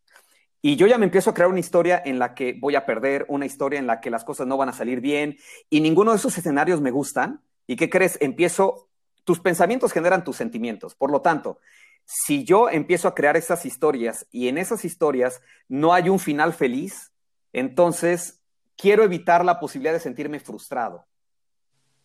[0.62, 3.27] Y yo ya me empiezo a crear una historia en la que voy a perder,
[3.29, 5.37] una historia en la que las cosas no van a salir bien
[5.69, 7.43] y ninguno de esos escenarios me gustan.
[7.67, 8.17] ¿Y qué crees?
[8.21, 8.88] Empiezo
[9.29, 10.95] tus pensamientos generan tus sentimientos.
[10.95, 11.59] Por lo tanto,
[12.07, 16.55] si yo empiezo a crear esas historias y en esas historias no hay un final
[16.55, 17.12] feliz,
[17.53, 18.41] entonces
[18.75, 21.05] quiero evitar la posibilidad de sentirme frustrado.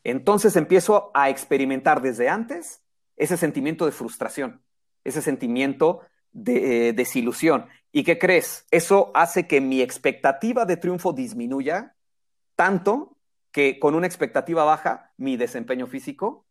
[0.03, 2.83] Entonces empiezo a experimentar desde antes
[3.15, 4.61] ese sentimiento de frustración,
[5.05, 6.01] ese sentimiento
[6.33, 7.67] de eh, desilusión.
[7.93, 8.65] ¿Y qué crees?
[8.69, 11.95] Eso hace que mi expectativa de triunfo disminuya
[12.57, 13.15] tanto
[13.53, 16.42] que con una expectativa baja mi desempeño físico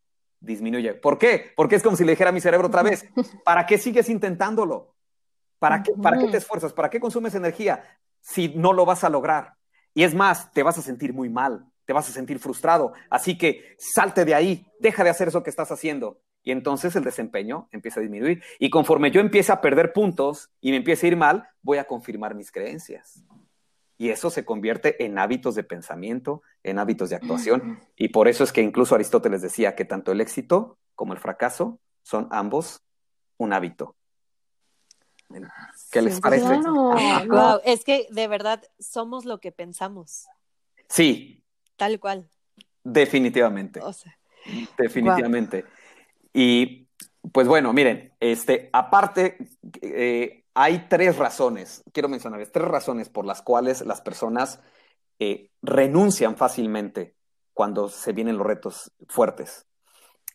[0.43, 0.95] disminuye.
[0.95, 1.53] ¿Por qué?
[1.57, 3.07] Porque es como si le dijera a mi cerebro otra vez,
[3.45, 4.95] ¿para qué sigues intentándolo?
[5.59, 6.73] ¿Para qué, ¿Para qué te esfuerzas?
[6.73, 7.83] ¿Para qué consumes energía
[8.21, 9.55] si no lo vas a lograr?
[9.95, 12.93] Y es más, te vas a sentir muy mal, te vas a sentir frustrado.
[13.11, 16.21] Así que salte de ahí, deja de hacer eso que estás haciendo.
[16.43, 18.43] Y entonces el desempeño empieza a disminuir.
[18.59, 21.85] Y conforme yo empiece a perder puntos y me empiece a ir mal, voy a
[21.85, 23.23] confirmar mis creencias.
[23.99, 27.81] Y eso se convierte en hábitos de pensamiento, en hábitos de actuación.
[27.97, 31.79] Y por eso es que incluso Aristóteles decía que tanto el éxito como el fracaso
[32.03, 32.83] son ambos
[33.37, 33.97] un hábito.
[35.91, 36.61] ¿Qué les parece?
[37.65, 40.27] Es que de verdad somos lo que pensamos.
[40.89, 41.43] Sí.
[41.77, 42.29] Tal cual.
[42.85, 43.81] Definitivamente.
[44.77, 45.65] Definitivamente.
[46.33, 46.89] Y
[47.31, 49.39] pues bueno, miren, este, aparte,
[49.81, 54.61] eh, hay tres razones, quiero mencionarles, tres razones por las cuales las personas
[55.19, 57.15] eh, renuncian fácilmente
[57.55, 59.67] cuando se vienen los retos fuertes.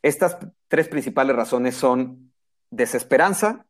[0.01, 2.31] Estas tres principales razones son
[2.69, 3.65] desesperanza,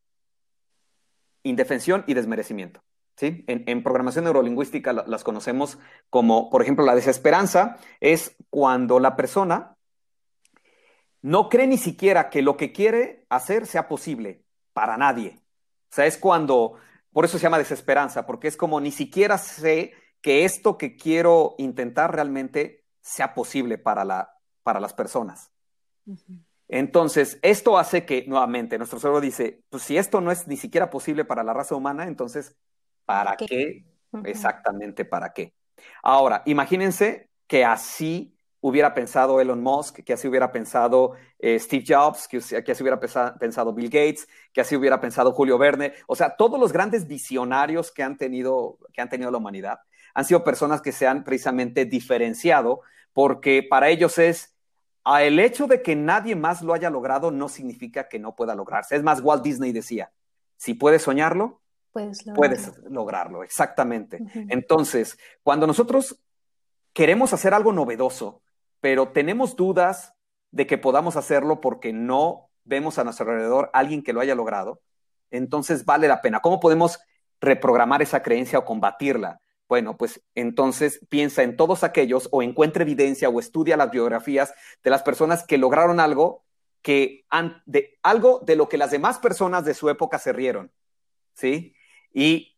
[1.43, 2.83] indefensión y desmerecimiento.
[3.15, 3.43] ¿sí?
[3.47, 9.76] En, programación neurolingüística las conocemos como, por ejemplo, la desesperanza es cuando la persona
[11.21, 15.39] no cree ni siquiera que lo que quiere hacer sea posible para nadie.
[15.89, 16.75] O sea, es cuando,
[17.11, 21.55] por eso se llama desesperanza, porque es como ni siquiera sé que esto que quiero
[21.57, 25.51] intentar realmente sea posible para, la, para las personas.
[26.67, 30.89] Entonces, esto hace que, nuevamente, nuestro cerebro dice, pues si esto no es ni siquiera
[30.89, 32.55] posible para la raza humana, entonces,
[33.05, 33.85] ¿para qué?
[34.25, 35.53] Exactamente, ¿para qué?
[36.03, 42.27] Ahora, imagínense que así hubiera pensado Elon Musk, que así hubiera pensado eh, Steve Jobs,
[42.27, 45.93] que, así hubiera pensado Bill Gates, que así hubiera pensado Julio Verne.
[46.07, 49.79] O sea, todos los grandes visionarios que han tenido, que han tenido la humanidad
[50.17, 52.81] han sido personas que se han precisamente diferenciado
[53.13, 54.55] porque para ellos es
[55.19, 58.95] el hecho de que nadie más lo haya logrado no significa que no pueda lograrse.
[58.95, 60.11] Es más, Walt Disney decía,
[60.55, 62.35] si puedes soñarlo, puedes lograrlo.
[62.35, 64.19] Puedes lograrlo exactamente.
[64.49, 66.19] Entonces, cuando nosotros
[66.93, 68.41] queremos hacer algo novedoso,
[68.81, 70.13] pero tenemos dudas
[70.51, 74.81] de que podamos hacerlo porque no vemos a nuestro alrededor alguien que lo haya logrado,
[75.31, 76.39] entonces vale la pena.
[76.39, 76.99] ¿Cómo podemos
[77.39, 79.39] reprogramar esa creencia o combatirla?
[79.67, 84.89] Bueno, pues entonces piensa en todos aquellos o encuentra evidencia o estudia las biografías de
[84.89, 86.45] las personas que lograron algo
[86.81, 87.25] que
[87.65, 90.71] de algo de lo que las demás personas de su época se rieron,
[91.33, 91.75] ¿sí?
[92.13, 92.57] Y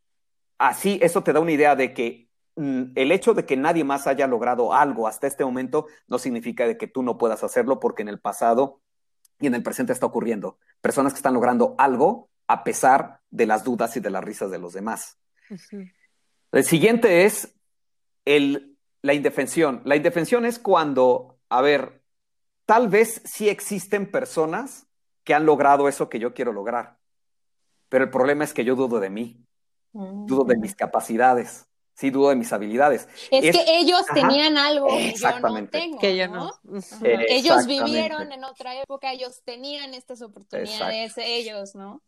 [0.59, 2.28] así eso te da una idea de que
[2.59, 6.77] el hecho de que nadie más haya logrado algo hasta este momento no significa de
[6.77, 8.81] que tú no puedas hacerlo porque en el pasado
[9.39, 10.57] y en el presente está ocurriendo.
[10.81, 14.59] Personas que están logrando algo a pesar de las dudas y de las risas de
[14.59, 15.17] los demás.
[16.51, 17.55] El siguiente es
[18.25, 19.81] el, la indefensión.
[19.85, 22.03] La indefensión es cuando, a ver,
[22.65, 24.87] tal vez sí existen personas
[25.23, 26.97] que han logrado eso que yo quiero lograr,
[27.87, 29.45] pero el problema es que yo dudo de mí,
[29.93, 31.68] dudo de mis capacidades
[31.99, 33.09] sí dudo de mis habilidades.
[33.29, 35.99] Es, que ellos tenían algo que yo no tengo.
[35.99, 36.51] Que yo no.
[37.03, 42.01] Ellos vivieron en otra época, ellos tenían estas oportunidades, ellos, ¿no?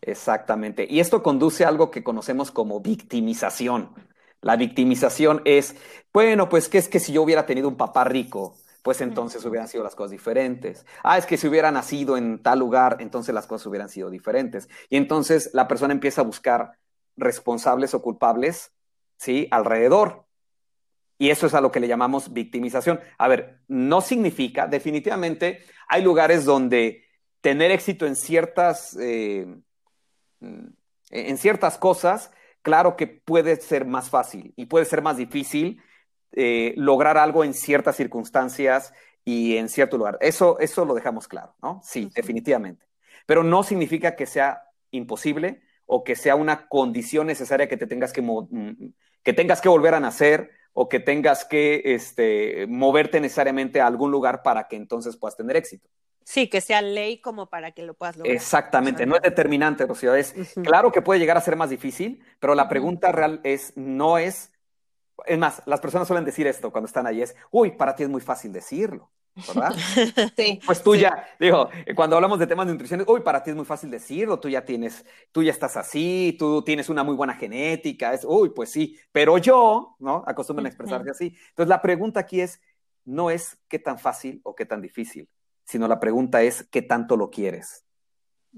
[0.00, 0.86] Exactamente.
[0.88, 3.94] Y esto conduce a algo que conocemos como victimización.
[4.40, 5.74] La victimización es,
[6.14, 9.68] bueno, pues que es que si yo hubiera tenido un papá rico, pues entonces hubieran
[9.68, 10.86] sido las cosas diferentes.
[11.02, 14.68] Ah, es que si hubiera nacido en tal lugar, entonces las cosas hubieran sido diferentes.
[14.88, 16.78] Y entonces la persona empieza a buscar
[17.16, 18.72] responsables o culpables
[19.16, 19.48] ¿sí?
[19.50, 20.26] Alrededor.
[21.18, 23.00] Y eso es a lo que le llamamos victimización.
[23.18, 27.04] A ver, no significa, definitivamente, hay lugares donde
[27.40, 29.46] tener éxito en ciertas, eh,
[30.40, 32.30] en ciertas cosas,
[32.62, 35.80] claro que puede ser más fácil y puede ser más difícil
[36.32, 38.92] eh, lograr algo en ciertas circunstancias
[39.24, 40.18] y en cierto lugar.
[40.20, 41.80] Eso, eso lo dejamos claro, ¿no?
[41.82, 42.86] Sí, definitivamente.
[43.24, 48.12] Pero no significa que sea imposible o que sea una condición necesaria que te tengas
[48.12, 53.80] que, mm, que tengas que volver a nacer o que tengas que este, moverte necesariamente
[53.80, 55.88] a algún lugar para que entonces puedas tener éxito.
[56.22, 58.34] Sí, que sea ley como para que lo puedas lograr.
[58.34, 60.14] Exactamente, no es determinante, Rocío.
[60.14, 64.18] Es claro que puede llegar a ser más difícil, pero la pregunta real es, no
[64.18, 64.52] es,
[65.24, 68.08] es más, las personas suelen decir esto cuando están ahí, es, uy, para ti es
[68.08, 69.10] muy fácil decirlo.
[69.48, 69.74] ¿Verdad?
[70.36, 70.60] Sí.
[70.64, 71.00] Pues tú sí.
[71.00, 74.40] ya, digo, cuando hablamos de temas de nutrición, uy, para ti es muy fácil decirlo,
[74.40, 78.50] tú ya tienes, tú ya estás así, tú tienes una muy buena genética, es, uy,
[78.50, 80.24] pues sí, pero yo, ¿no?
[80.26, 81.36] Acostumbran a expresarse así.
[81.50, 82.60] Entonces la pregunta aquí es,
[83.04, 85.28] no es qué tan fácil o qué tan difícil,
[85.64, 87.84] sino la pregunta es qué tanto lo quieres.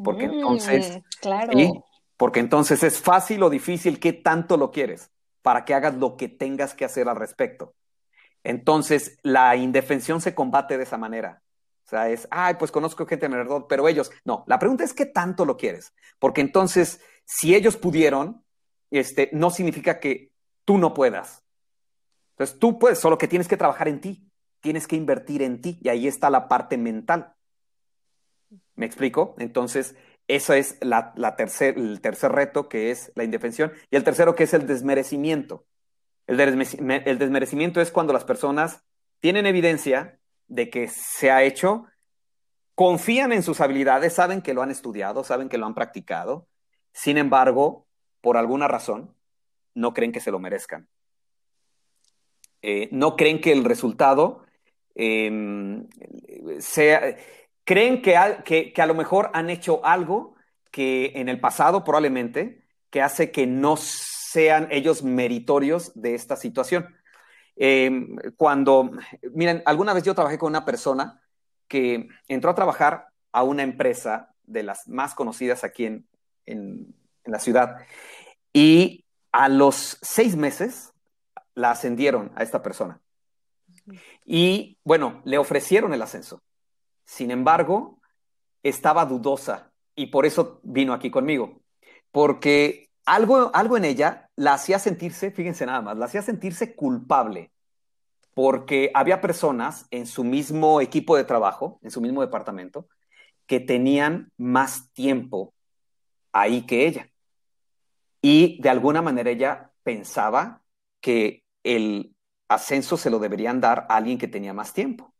[0.02, 1.52] Porque entonces, Mm, claro.
[1.52, 1.72] ¿sí?
[2.16, 5.10] Porque entonces es fácil o difícil qué tanto lo quieres
[5.42, 7.74] para que hagas lo que tengas que hacer al respecto.
[8.44, 11.42] Entonces, la indefensión se combate de esa manera.
[11.84, 14.92] O sea, es, ay, pues conozco gente en verdad, pero ellos, no, la pregunta es
[14.92, 15.94] qué tanto lo quieres.
[16.18, 18.44] Porque entonces, si ellos pudieron,
[18.90, 20.32] este, no significa que
[20.64, 21.42] tú no puedas.
[22.32, 25.78] Entonces, tú puedes, solo que tienes que trabajar en ti, tienes que invertir en ti,
[25.80, 27.34] y ahí está la parte mental.
[28.74, 29.34] ¿Me explico?
[29.38, 29.96] Entonces,
[30.28, 34.52] eso es la, el tercer reto, que es la indefensión, y el tercero, que es
[34.52, 35.64] el desmerecimiento.
[36.28, 38.84] El, desme- el desmerecimiento es cuando las personas
[39.18, 41.86] tienen evidencia de que se ha hecho,
[42.76, 46.46] confían en sus habilidades, saben que lo han estudiado, saben que lo han practicado,
[46.92, 47.86] sin embargo,
[48.20, 49.14] por alguna razón,
[49.74, 50.88] no creen que se lo merezcan.
[52.62, 54.44] Eh, no creen que el resultado
[54.94, 55.82] eh,
[56.58, 57.16] sea,
[57.64, 60.34] creen que a, que, que a lo mejor han hecho algo
[60.70, 63.76] que en el pasado probablemente, que hace que no
[64.30, 66.94] sean ellos meritorios de esta situación.
[67.56, 67.90] Eh,
[68.36, 68.90] cuando,
[69.32, 71.22] miren, alguna vez yo trabajé con una persona
[71.66, 76.06] que entró a trabajar a una empresa de las más conocidas aquí en,
[76.46, 77.78] en, en la ciudad
[78.52, 80.92] y a los seis meses
[81.54, 83.00] la ascendieron a esta persona.
[84.24, 86.42] Y bueno, le ofrecieron el ascenso.
[87.06, 87.98] Sin embargo,
[88.62, 91.62] estaba dudosa y por eso vino aquí conmigo.
[92.12, 97.50] Porque algo, algo en ella la hacía sentirse, fíjense nada más, la hacía sentirse culpable.
[98.34, 102.86] Porque había personas en su mismo equipo de trabajo, en su mismo departamento,
[103.46, 105.54] que tenían más tiempo
[106.32, 107.10] ahí que ella.
[108.20, 110.62] Y de alguna manera ella pensaba
[111.00, 112.14] que el
[112.48, 115.12] ascenso se lo deberían dar a alguien que tenía más tiempo.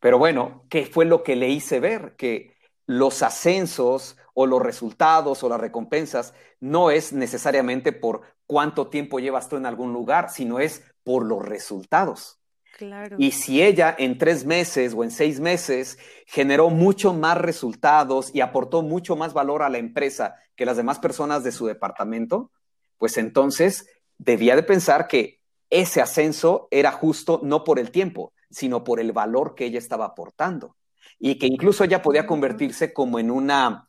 [0.00, 2.14] Pero bueno, ¿qué fue lo que le hice ver?
[2.16, 2.53] Que
[2.86, 9.48] los ascensos o los resultados o las recompensas no es necesariamente por cuánto tiempo llevas
[9.48, 12.40] tú en algún lugar, sino es por los resultados.
[12.76, 13.16] Claro.
[13.20, 18.40] Y si ella en tres meses o en seis meses generó mucho más resultados y
[18.40, 22.50] aportó mucho más valor a la empresa que las demás personas de su departamento,
[22.98, 23.86] pues entonces
[24.18, 29.12] debía de pensar que ese ascenso era justo no por el tiempo, sino por el
[29.12, 30.76] valor que ella estaba aportando.
[31.18, 33.86] Y que incluso ella podía convertirse como en una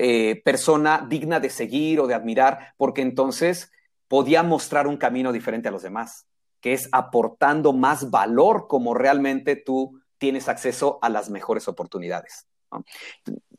[0.00, 3.72] eh, persona digna de seguir o de admirar, porque entonces
[4.06, 6.26] podía mostrar un camino diferente a los demás,
[6.60, 12.46] que es aportando más valor como realmente tú tienes acceso a las mejores oportunidades.
[12.70, 12.84] ¿no?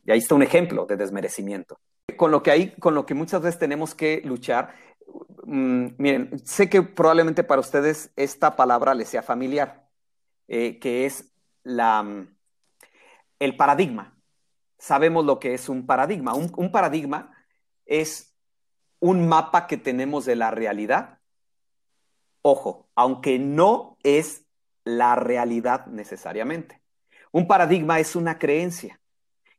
[0.06, 1.80] Y ahí está un ejemplo de desmerecimiento.
[2.16, 4.74] Con lo que hay, con lo que muchas veces tenemos que luchar,
[5.44, 9.88] mmm, miren, sé que probablemente para ustedes esta palabra les sea familiar,
[10.48, 12.28] eh, que es la,
[13.40, 14.18] el paradigma.
[14.78, 16.34] Sabemos lo que es un paradigma.
[16.34, 17.36] Un, paradigma
[17.86, 18.36] es
[19.00, 21.20] un mapa que tenemos de la realidad.
[22.42, 24.46] Ojo, aunque no es
[24.86, 26.82] la realidad necesariamente.
[27.32, 29.02] Un paradigma es una creencia.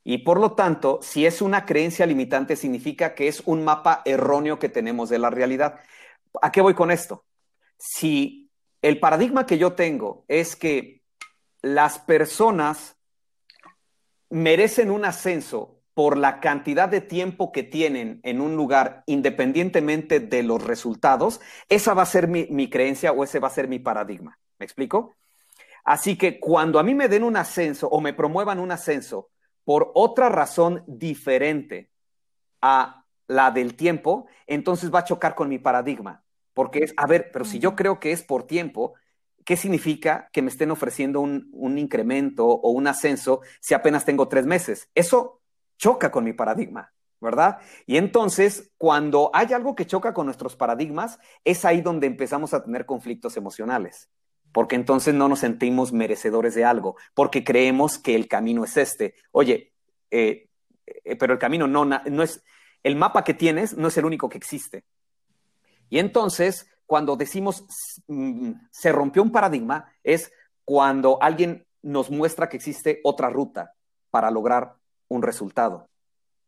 [0.03, 4.59] Y por lo tanto, si es una creencia limitante, significa que es un mapa erróneo
[4.59, 5.81] que tenemos de la realidad.
[6.41, 7.27] ¿A qué voy con esto?
[7.77, 11.03] Si el paradigma que yo tengo es que
[11.61, 12.97] las personas
[14.31, 20.43] merecen un ascenso por la cantidad de tiempo que tienen en un lugar independientemente de
[20.43, 23.81] los resultados, esa va a ser mi, mi, creencia o ese va a ser mi
[23.81, 24.39] paradigma.
[24.59, 25.17] ¿Me explico?
[25.85, 29.31] Así que cuando a mí me den un ascenso o me promuevan un ascenso
[29.65, 31.91] por otra razón diferente
[32.61, 36.23] a la del tiempo, entonces va a chocar con mi paradigma.
[36.55, 38.95] Porque es, a ver, pero si yo creo que es por tiempo,
[39.51, 44.47] ¿qué significa que me estén ofreciendo un, incremento o un ascenso si apenas tengo tres
[44.47, 44.89] meses?
[44.95, 45.41] Eso
[45.77, 47.59] choca con mi paradigma, ¿verdad?
[47.85, 52.63] Y entonces, cuando hay algo que choca con nuestros paradigmas, es ahí donde empezamos a
[52.63, 54.09] tener conflictos emocionales,
[54.53, 59.17] porque entonces no nos sentimos merecedores de algo, porque creemos que el camino es este.
[59.33, 59.73] Oye,
[60.13, 60.49] eh,
[60.87, 62.45] eh, pero el camino no, no es,
[62.85, 64.85] el mapa que tienes no es el único que existe.
[65.89, 67.65] Y entonces, cuando decimos
[68.09, 70.33] mm, se rompió un paradigma, es
[70.65, 73.75] cuando alguien nos muestra que existe otra ruta
[74.11, 74.75] para lograr
[75.07, 75.89] un resultado.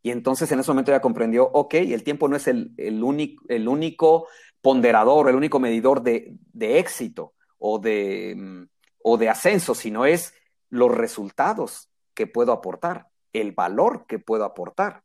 [0.03, 3.45] Y entonces en ese momento ya comprendió, ok, el tiempo no es el, el, único,
[3.47, 4.27] el único
[4.61, 8.65] ponderador, el único medidor de, de éxito o de, mm,
[9.05, 10.35] o de ascenso, sino es
[10.71, 15.05] los resultados que puedo aportar, el valor que puedo aportar.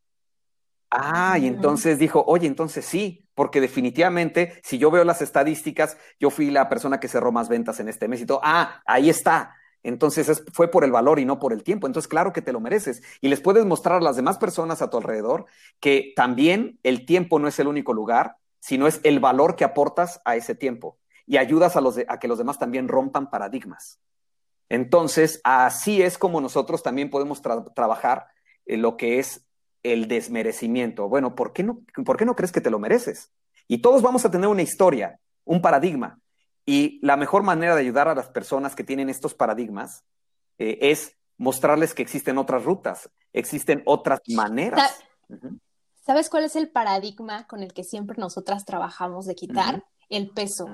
[0.90, 6.28] Ah, y entonces dijo, oye, entonces sí, porque definitivamente si yo veo las estadísticas, yo
[6.28, 9.54] fui la persona que cerró más ventas en este mes y todo, ah, ahí está.
[9.84, 11.86] Entonces fue por el valor y no por el tiempo.
[11.86, 13.00] Entonces, claro que te lo mereces.
[13.20, 15.46] Y les puedes mostrar a las demás personas a tu alrededor
[15.78, 20.20] que también el tiempo no es el único lugar, sino es el valor que aportas
[20.24, 20.98] a ese tiempo.
[21.24, 24.00] Y ayudas a, los a que los demás también rompan paradigmas.
[24.68, 28.26] Entonces, así es como nosotros también podemos trabajar
[28.66, 29.47] lo que es
[29.92, 31.08] el desmerecimiento.
[31.08, 33.30] Bueno, ¿por qué, no, ¿por qué no crees que te lo mereces?
[33.66, 36.20] Y todos vamos a tener una historia, un paradigma.
[36.64, 40.04] Y la mejor manera de ayudar a las personas que tienen estos paradigmas
[40.58, 44.98] eh, es mostrarles que existen otras rutas, existen otras maneras.
[46.04, 49.84] ¿Sabes cuál es el paradigma con el que siempre nosotras trabajamos de quitar?
[50.08, 50.66] El peso.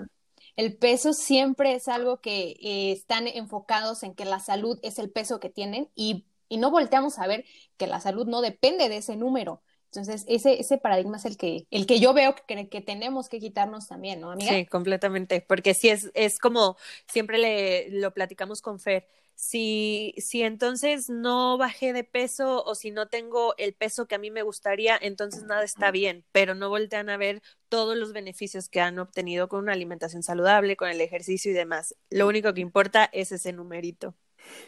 [0.57, 5.11] El peso siempre es algo que eh, están enfocados en que la salud es el
[5.11, 7.45] peso que tienen y y no volteamos a ver
[7.77, 9.63] que la salud no depende de ese número.
[9.87, 13.39] Entonces, ese, ese paradigma es el que, el que yo veo que, que tenemos que
[13.39, 14.53] quitarnos también, ¿no, amiga?
[14.53, 16.77] Sí, completamente, porque sí es, es como
[17.07, 22.91] siempre le, lo platicamos con Fer, si, si entonces no bajé de peso o si
[22.91, 26.69] no tengo el peso que a mí me gustaría, entonces nada está bien, pero no
[26.69, 31.01] voltean a ver todos los beneficios que han obtenido con una alimentación saludable, con el
[31.01, 31.97] ejercicio y demás.
[32.11, 34.15] Lo único que importa es ese numerito.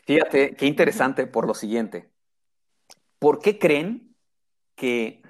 [0.05, 2.11] Fíjate, qué interesante por lo siguiente.
[3.19, 4.15] ¿Por qué creen
[4.75, 5.23] que,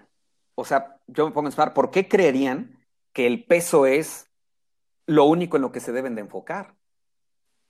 [0.55, 2.79] o sea, yo me pongo a pensar, ¿por qué creerían
[3.13, 4.29] que el peso es
[5.07, 6.75] lo único en lo que se deben de enfocar?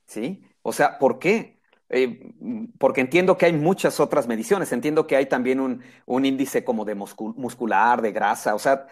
[0.07, 0.45] ¿Sí?
[0.63, 1.61] O sea, ¿por qué?
[1.89, 2.35] Eh,
[2.79, 6.97] porque entiendo que hay muchas otras mediciones, entiendo que hay también un, índice como de
[6.97, 8.87] muscular, de grasa, o sea,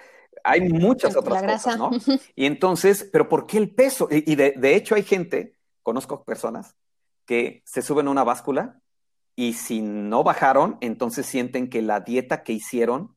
[0.44, 1.90] hay muchas otras cosas, ¿no?
[2.36, 4.08] Y entonces, pero ¿por qué el peso?
[4.10, 6.76] Y, de, de, hecho hay gente, conozco personas
[7.26, 8.80] que se suben a una báscula
[9.36, 13.16] y si no bajaron, entonces sienten que la dieta que hicieron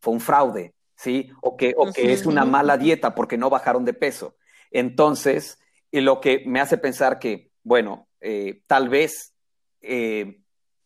[0.00, 1.30] fue un fraude, ¿sí?
[1.40, 4.36] O que, o que es una mala dieta porque no bajaron de peso.
[4.70, 5.58] Entonces,
[5.90, 9.34] y lo que me hace pensar que, bueno, eh, tal vez
[9.80, 10.40] eh,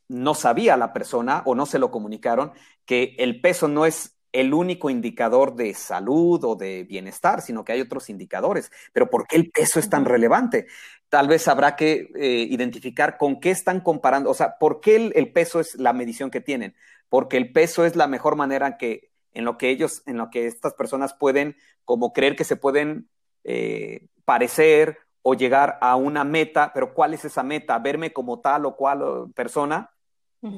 [0.09, 2.53] no sabía la persona o no se lo comunicaron
[2.85, 7.73] que el peso no es el único indicador de salud o de bienestar, sino que
[7.73, 8.71] hay otros indicadores.
[8.93, 10.67] Pero ¿por qué el peso es tan relevante?
[11.09, 15.33] Tal vez habrá que eh, identificar con qué están comparando, o sea, ¿por qué el,
[15.33, 16.75] peso es la medición que tienen?
[17.09, 20.47] Porque el peso es la mejor manera que, en lo que ellos, en lo que
[20.47, 23.09] estas personas pueden como creer que se pueden
[23.45, 27.79] eh, parecer o llegar a una meta, pero ¿cuál es esa meta?
[27.79, 29.91] ¿Verme como tal o cual persona?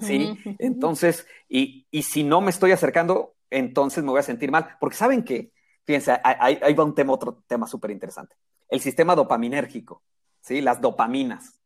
[0.00, 0.36] ¿Sí?
[0.58, 4.76] Entonces, y, y si no me estoy acercando, entonces me voy a sentir mal.
[4.78, 5.52] Porque ¿saben qué?
[5.84, 8.36] Fíjense, ahí, va un tema, otro tema súper interesante.
[8.68, 10.02] El sistema dopaminérgico,
[10.40, 10.60] ¿sí?
[10.60, 11.60] Las dopaminas.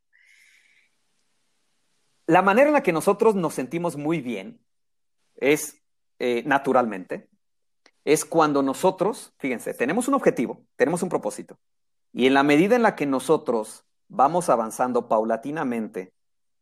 [2.26, 4.64] La manera en la que nosotros nos sentimos muy bien
[5.36, 5.82] es,
[6.18, 7.28] eh, naturalmente,
[8.04, 11.58] es cuando nosotros, fíjense, tenemos un objetivo, tenemos un propósito,
[12.12, 16.14] y en la medida en la que nosotros vamos avanzando paulatinamente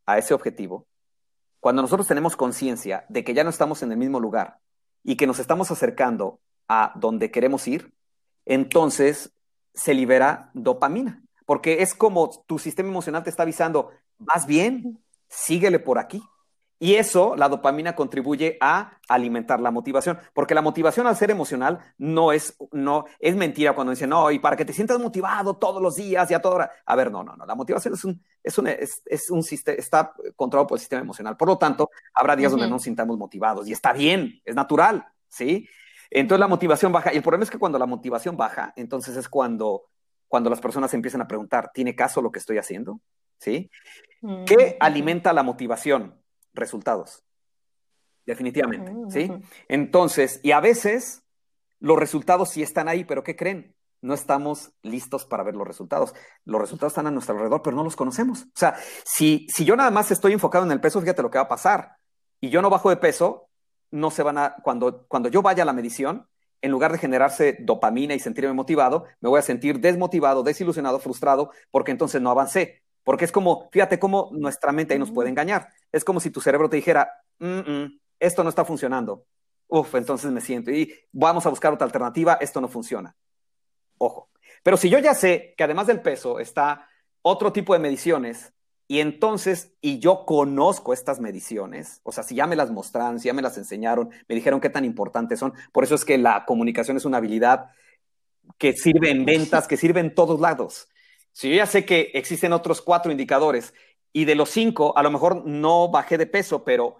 [0.07, 0.89] a ese objetivo,
[1.63, 4.59] cuando nosotros tenemos conciencia de que ya no estamos en el mismo lugar,
[5.05, 7.95] y que nos estamos acercando a donde queremos ir,
[8.47, 9.33] entonces
[9.73, 15.79] se libera dopamina, porque es como tu sistema emocional te está avisando, vas bien, síguele
[15.79, 16.21] por aquí.
[16.83, 21.79] Y eso, la dopamina contribuye a alimentar la motivación, porque la motivación al ser emocional
[21.97, 25.81] no es, no, es mentira cuando dicen, no, y para que te sientas motivado todos
[25.81, 26.73] los días y a toda hora.
[26.85, 30.13] A ver, no, no, no, la motivación es un, es un, es, un sistema, está
[30.35, 31.37] controlado por el sistema emocional.
[31.37, 35.07] Por lo tanto, habrá días donde no nos sintamos motivados y está bien, es natural,
[35.29, 35.69] ¿sí?
[36.11, 39.29] Entonces la motivación baja, y el problema es que cuando la motivación baja, entonces es
[39.29, 39.85] cuando,
[40.27, 42.99] cuando las personas empiezan a preguntar, ¿tiene caso lo que estoy haciendo?
[43.39, 43.71] ¿Sí?
[44.47, 46.21] ¿Qué alimenta la motivación?
[46.55, 47.23] Resultados.
[48.25, 49.33] Definitivamente, ¿sí?
[49.69, 51.23] Entonces, y a veces
[51.81, 53.75] los resultados sí están ahí, pero ¿qué creen?
[54.01, 56.15] No estamos listos para ver los resultados.
[56.45, 58.43] Los resultados están a nuestro alrededor, pero no los conocemos.
[58.43, 61.39] O sea, si, si yo nada más estoy enfocado en el peso, fíjate lo que
[61.39, 61.97] va a pasar.
[62.41, 63.49] Y yo no bajo de peso,
[63.91, 66.29] no se van a, cuando, cuando yo vaya a la medición,
[66.61, 71.51] en lugar de generarse dopamina y sentirme motivado, me voy a sentir desmotivado, desilusionado, frustrado,
[71.71, 72.82] porque entonces no avancé.
[73.05, 75.69] Porque es como, fíjate cómo nuestra mente ahí nos puede engañar.
[75.91, 77.11] Es como si tu cerebro te dijera,
[78.19, 79.27] esto no está funcionando.
[79.69, 83.17] Uf, entonces me siento y vamos a buscar otra alternativa, esto no funciona.
[83.99, 84.31] Ojo.
[84.63, 86.89] Pero si yo ya sé que además del peso está
[87.23, 88.53] otro tipo de mediciones
[88.87, 93.29] y entonces, y yo conozco estas mediciones, o sea, si ya me las mostraron, si
[93.29, 96.45] ya me las enseñaron, me dijeron qué tan importantes son, por eso es que la
[96.45, 97.71] comunicación es una habilidad
[98.59, 100.89] que sirve en ventas, que sirve en todos lados.
[101.33, 103.75] Si yo ya sé que existen otros cuatro indicadores
[104.13, 106.97] y de los cinco, a lo mejor no bajé de peso, pero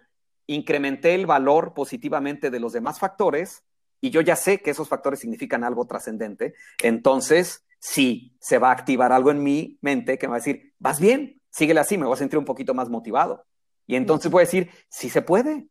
[0.47, 3.63] incrementé el valor positivamente de los demás factores
[4.01, 8.73] y yo ya sé que esos factores significan algo trascendente, entonces sí se va a
[8.73, 12.07] activar algo en mi mente que me va a decir, vas bien, síguele así, me
[12.07, 13.45] voy a sentir un poquito más motivado.
[13.87, 15.67] Y entonces voy a decir, sí se puede,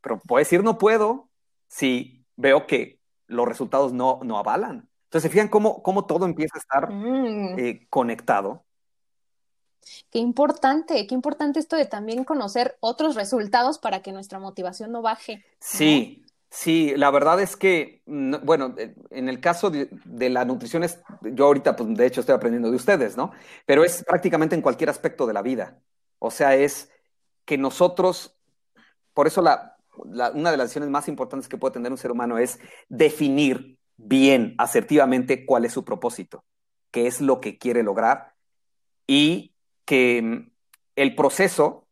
[0.00, 1.30] pero puedo decir no puedo
[1.68, 4.88] si veo que los resultados no, no avalan.
[5.12, 7.58] Entonces, ¿se fijan cómo, cómo todo empieza a estar mm.
[7.58, 8.64] eh, conectado?
[10.10, 15.02] Qué importante, qué importante esto de también conocer otros resultados para que nuestra motivación no
[15.02, 15.44] baje.
[15.60, 19.90] Sí, sí, la verdad es que, bueno, eh, en el caso de,
[20.30, 23.32] la nutrición, es, yo ahorita, pues de hecho estoy aprendiendo de ustedes, ¿no?
[23.66, 25.78] Pero es prácticamente en cualquier aspecto de la vida.
[26.20, 26.88] O sea, es
[27.44, 28.34] que nosotros,
[29.12, 32.38] por eso la, una de las decisiones más importantes que puede tener un ser humano
[32.38, 32.58] es
[32.88, 36.44] definir bien, asertivamente, cuál es su propósito,
[36.90, 38.34] qué es lo que quiere lograr
[39.06, 40.50] y que mm,
[40.96, 41.86] el proceso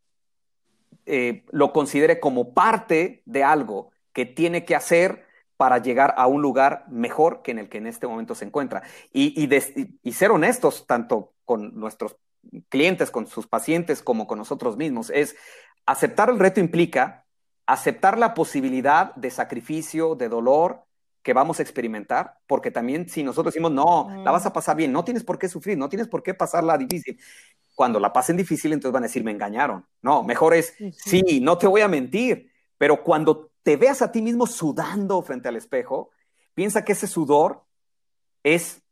[1.06, 6.40] eh, lo considere como parte de algo que tiene que hacer para llegar a un
[6.40, 8.82] lugar mejor que en el que en este momento se encuentra.
[9.12, 9.48] Y,
[10.02, 12.16] y, ser honestos tanto con nuestros
[12.70, 15.10] clientes, con sus pacientes, como con nosotros mismos.
[15.10, 15.36] Es
[15.84, 17.26] aceptar el reto implica
[17.66, 20.84] aceptar la posibilidad de sacrificio, de dolor
[21.22, 24.92] que vamos a experimentar, porque también si nosotros decimos, no, la vas a pasar bien,
[24.92, 27.18] no tienes por qué sufrir, no tienes por qué pasarla difícil,
[27.74, 29.86] cuando la pasen difícil, entonces van a decir, me engañaron.
[30.02, 34.22] No, mejor es, sí, no te voy a mentir, pero cuando te veas a ti
[34.22, 36.10] mismo sudando frente al espejo,
[36.54, 37.64] piensa que ese sudor
[38.42, 38.82] es,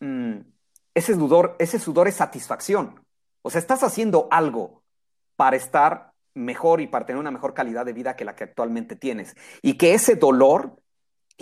[0.00, 0.38] mm,
[0.94, 3.00] ese sudor, ese sudor es satisfacción.
[3.40, 4.82] O sea, estás haciendo algo
[5.36, 8.96] para estar mejor y para tener una mejor calidad de vida que la que actualmente
[8.96, 9.36] tienes.
[9.62, 10.81] Y que ese dolor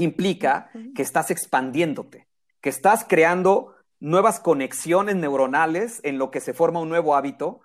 [0.03, 2.29] implica que estás expandiéndote,
[2.61, 7.61] que estás creando nuevas conexiones neuronales en lo que se forma un nuevo hábito.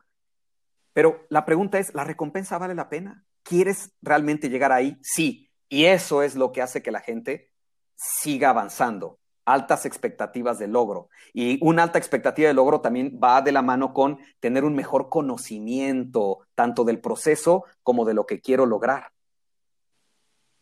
[0.93, 3.25] Pero la pregunta es, ¿la recompensa vale la pena?
[3.43, 4.97] ¿Quieres realmente llegar ahí?
[5.01, 5.49] Sí.
[5.69, 7.51] Y eso es lo que hace que la gente
[7.95, 9.19] siga avanzando.
[9.45, 11.09] Altas expectativas de logro.
[11.33, 15.09] Y una alta expectativa de logro también va de la mano con tener un mejor
[15.09, 19.11] conocimiento, tanto del proceso como de lo que quiero lograr.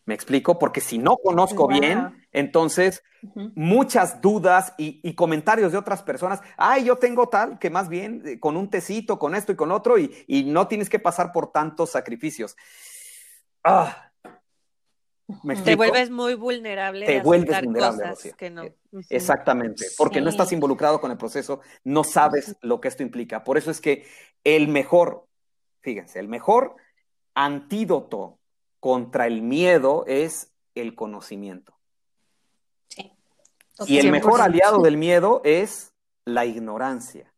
[0.06, 0.58] ¿Me explico?
[0.58, 3.02] Porque si no conozco bien, entonces
[3.54, 8.38] muchas dudas y, comentarios de otras personas, ay, yo tengo tal, que más bien eh,
[8.38, 11.90] con un tecito, con esto y con otro, y, no tienes que pasar por tantos
[11.90, 12.54] sacrificios.
[13.62, 14.10] Ah,
[15.64, 17.06] te vuelves muy vulnerable.
[17.06, 18.64] Te vuelves vulnerable, que no.
[18.64, 18.76] Eh,
[19.08, 23.42] exactamente, porque no estás involucrado con el proceso, no sabes lo que esto implica.
[23.42, 24.06] Por eso es que
[24.44, 25.26] el mejor,
[25.80, 26.76] fíjense, el mejor
[27.34, 28.38] antídoto
[28.84, 31.74] contra el miedo es el conocimiento.
[32.88, 33.10] Sí.
[33.86, 35.94] Y el mejor aliado del miedo es
[36.26, 37.32] la ignorancia.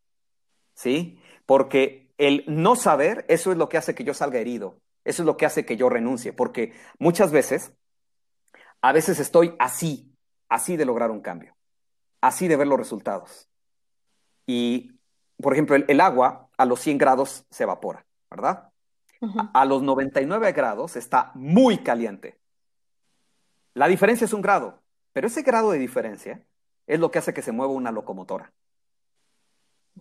[0.74, 1.20] ¿Sí?
[1.47, 4.80] Porque el no saber, eso es lo que hace que yo salga herido.
[5.05, 6.32] Eso es lo que hace que yo renuncie.
[6.32, 7.72] Porque muchas veces,
[8.82, 10.12] a veces estoy así,
[10.49, 11.55] así de lograr un cambio,
[12.20, 13.49] así de ver los resultados.
[14.47, 14.99] Y,
[15.40, 18.72] por ejemplo, el, agua a los 100 grados se evapora, ¿verdad?
[19.52, 22.38] A los 99 grados está muy caliente.
[23.74, 26.42] La diferencia es un grado, pero ese grado de diferencia
[26.86, 28.52] es lo que hace que se mueva una locomotora.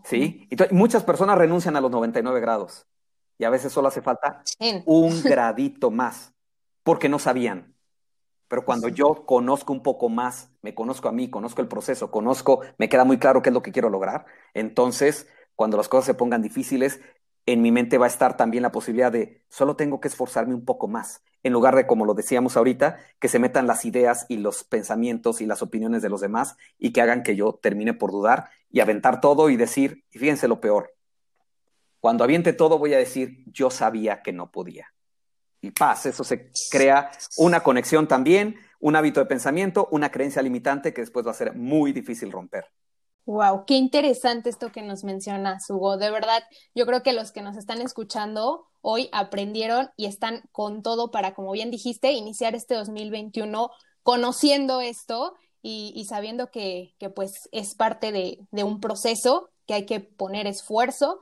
[0.03, 0.47] ¿Sí?
[0.49, 2.85] Y muchas personas renuncian a los 99 grados
[3.37, 4.43] y a veces solo hace falta
[4.85, 6.33] un gradito más
[6.83, 7.73] porque no sabían.
[8.47, 12.61] Pero cuando yo conozco un poco más, me conozco a mí, conozco el proceso, conozco,
[12.77, 16.13] me queda muy claro qué es lo que quiero lograr, entonces cuando las cosas se
[16.13, 16.99] pongan difíciles,
[17.45, 20.65] en mi mente va a estar también la posibilidad de solo tengo que esforzarme un
[20.65, 24.37] poco más, en lugar de, como lo decíamos ahorita, que se metan las ideas y
[24.37, 28.11] los pensamientos y las opiniones de los demás y que hagan que yo termine por
[28.11, 30.95] dudar y aventar todo y decir, y fíjense lo peor,
[31.99, 34.93] cuando aviente todo voy a decir, yo sabía que no podía.
[35.61, 40.93] Y paz, eso se crea una conexión también, un hábito de pensamiento, una creencia limitante
[40.93, 42.65] que después va a ser muy difícil romper.
[43.25, 45.97] Wow, qué interesante esto que nos mencionas, Hugo.
[45.97, 46.43] De verdad,
[46.75, 51.33] yo creo que los que nos están escuchando hoy aprendieron y están con todo para,
[51.33, 53.71] como bien dijiste, iniciar este 2021
[54.03, 59.85] conociendo esto y, sabiendo que, que, pues es parte de, de un proceso, que hay
[59.87, 61.19] que poner esfuerzo,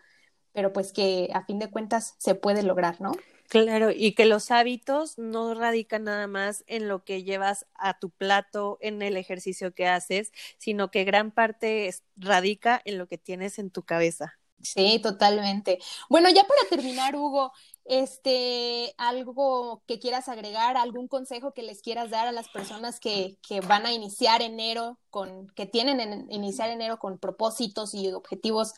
[0.52, 3.14] pero pues que a fin de cuentas se puede lograr, ¿no?
[3.54, 8.10] Claro, y que los hábitos no radican nada más en lo que llevas a tu
[8.10, 13.60] plato, en el ejercicio que haces, sino que gran parte radica en lo que tienes
[13.60, 14.34] en tu cabeza.
[14.64, 15.78] Sí, totalmente.
[16.10, 17.52] Bueno, ya para terminar, Hugo,
[17.86, 23.38] este, algo que quieras agregar, algún consejo que les quieras dar a las personas que,
[23.48, 28.74] que van a iniciar enero con, que tienen en iniciar enero con propósitos y objetivos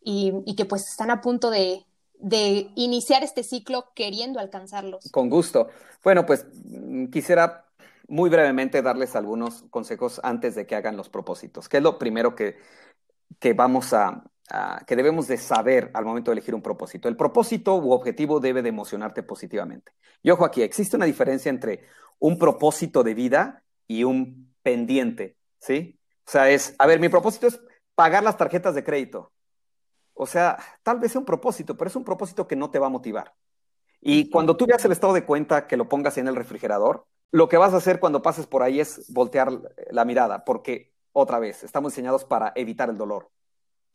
[0.00, 1.86] y, que pues están a punto de,
[2.18, 5.10] de iniciar este ciclo queriendo alcanzarlos.
[5.10, 5.68] Con gusto.
[6.02, 7.66] Bueno, pues mm, quisiera
[8.08, 12.34] muy brevemente darles algunos consejos antes de que hagan los propósitos, que es lo primero
[12.34, 12.56] que,
[13.38, 14.22] que vamos a,
[14.86, 17.08] que debemos de saber al momento de elegir un propósito.
[17.08, 19.92] El propósito u objetivo debe de emocionarte positivamente.
[20.22, 21.84] Y ojo aquí, existe una diferencia entre
[22.18, 25.98] un propósito de vida y un pendiente, ¿sí?
[26.26, 27.60] O sea, es, a ver, mi propósito es
[27.94, 29.32] pagar las tarjetas de crédito.
[30.16, 32.86] O sea, tal vez sea un propósito, pero es un propósito que no te va
[32.86, 33.34] a motivar.
[34.00, 37.48] Y cuando tú veas el estado de cuenta que lo pongas en el refrigerador, lo
[37.48, 39.50] que vas a hacer cuando pases por ahí es voltear
[39.90, 43.30] la mirada, porque otra vez, estamos diseñados para evitar el dolor.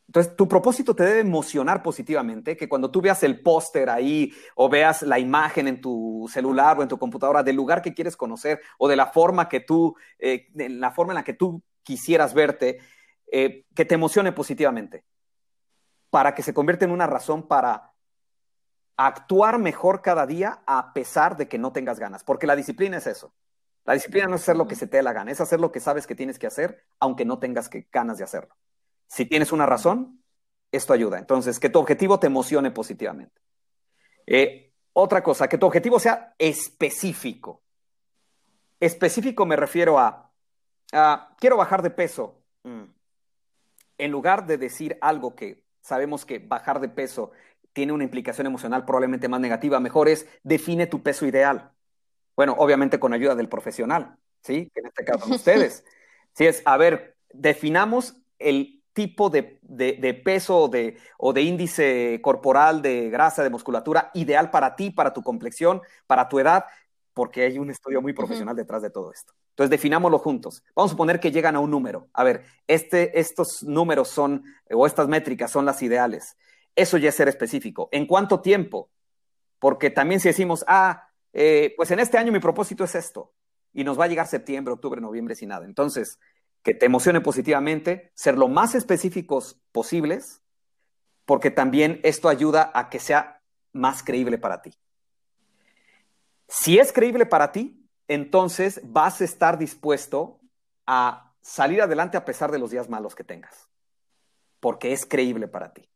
[0.08, 4.70] Entonces, tu propósito te debe emocionar positivamente, que cuando tú veas el póster ahí o
[4.70, 8.62] veas la imagen en tu celular o en tu computadora del lugar que quieres conocer
[8.78, 12.80] o de la forma que tú, eh, la forma en la que tú quisieras verte,
[13.32, 15.06] eh, que te emocione positivamente
[16.12, 17.94] para que se convierta en una razón para
[18.98, 23.08] actuar mejor cada día a pesar de que no tengas ganas, porque la disciplina es
[23.08, 23.34] eso.
[23.86, 25.72] La disciplina no es hacer lo que se te dé la gana, es hacer lo
[25.72, 28.56] que sabes que tienes que hacer, aunque no tengas ganas de hacerlo.
[29.08, 30.24] Si tienes una razón,
[30.72, 31.18] esto ayuda.
[31.18, 33.42] Entonces, que tu objetivo te emocione positivamente.
[34.28, 37.64] Eh, otra cosa, que tu objetivo sea específico.
[38.80, 40.32] Específico me refiero a,
[41.40, 42.44] quiero bajar de peso.
[42.64, 42.84] Mm.
[43.98, 47.32] En lugar de decir algo que sabemos que bajar de peso
[47.74, 51.72] tiene una implicación emocional probablemente más negativa, mejor es define tu peso ideal.
[52.36, 54.70] Bueno, obviamente con ayuda del profesional, ¿sí?
[54.74, 55.86] Que en este caso son ustedes.
[56.34, 59.60] Sí, es, a ver, definamos el tipo de,
[60.24, 65.14] peso o de, o de índice corporal, de grasa, de musculatura ideal para ti, para
[65.14, 66.66] tu complexión, para tu edad,
[67.14, 69.34] porque hay un estudio muy profesional detrás de todo esto.
[69.52, 70.64] Entonces, definámoslo juntos.
[70.76, 72.10] Vamos a suponer que llegan a un número.
[72.14, 76.38] A ver, este, estos números son, o estas métricas son las ideales.
[76.76, 77.90] Eso ya es ser específico.
[77.92, 78.90] ¿En cuánto tiempo?
[79.60, 83.34] Porque también si decimos, ah, eh, pues en este año mi propósito es esto,
[83.74, 85.66] y nos va a llegar septiembre, octubre, noviembre sin nada.
[85.66, 86.20] Entonces,
[86.64, 90.42] que te emocione positivamente, ser lo más específicos posibles,
[91.26, 93.42] porque también esto ayuda a que sea
[93.74, 94.74] más creíble para ti.
[96.48, 97.81] Si es creíble para ti,
[98.12, 100.42] entonces vas a estar dispuesto
[100.86, 103.70] a salir adelante a pesar de los días malos que tengas,
[104.60, 105.88] porque es creíble para ti.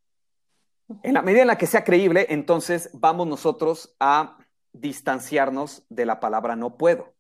[1.04, 4.38] En la medida en la que sea creíble, entonces vamos nosotros a
[4.72, 7.14] distanciarnos de la palabra no puedo,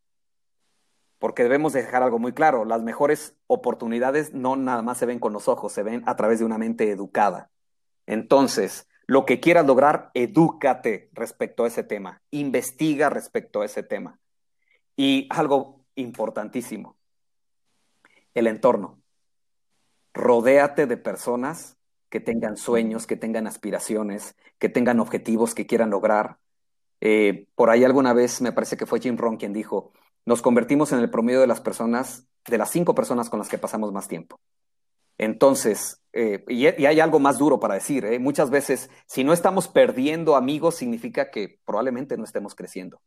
[1.19, 5.33] porque debemos dejar algo muy claro, las mejores oportunidades no nada más se ven con
[5.33, 7.49] los ojos, se ven a través de una mente educada.
[8.05, 14.19] Entonces, lo que quieras lograr, edúcate respecto a ese tema, investiga respecto a ese tema.
[14.95, 16.97] Y algo importantísimo,
[18.33, 19.01] el entorno.
[20.13, 21.77] Rodéate de personas
[22.09, 26.37] que tengan sueños, que tengan aspiraciones, que tengan objetivos que quieran lograr.
[27.01, 29.91] Eh, por ahí alguna vez me parece que fue Jim Rohn quien dijo,
[30.25, 33.57] nos convertimos en el promedio de las personas, de las cinco personas con las que
[33.57, 34.39] pasamos más tiempo.
[35.17, 38.19] Entonces, eh, y, hay algo más duro para decir, ¿eh?
[38.19, 43.01] muchas veces, si no estamos perdiendo amigos, significa que probablemente no estemos creciendo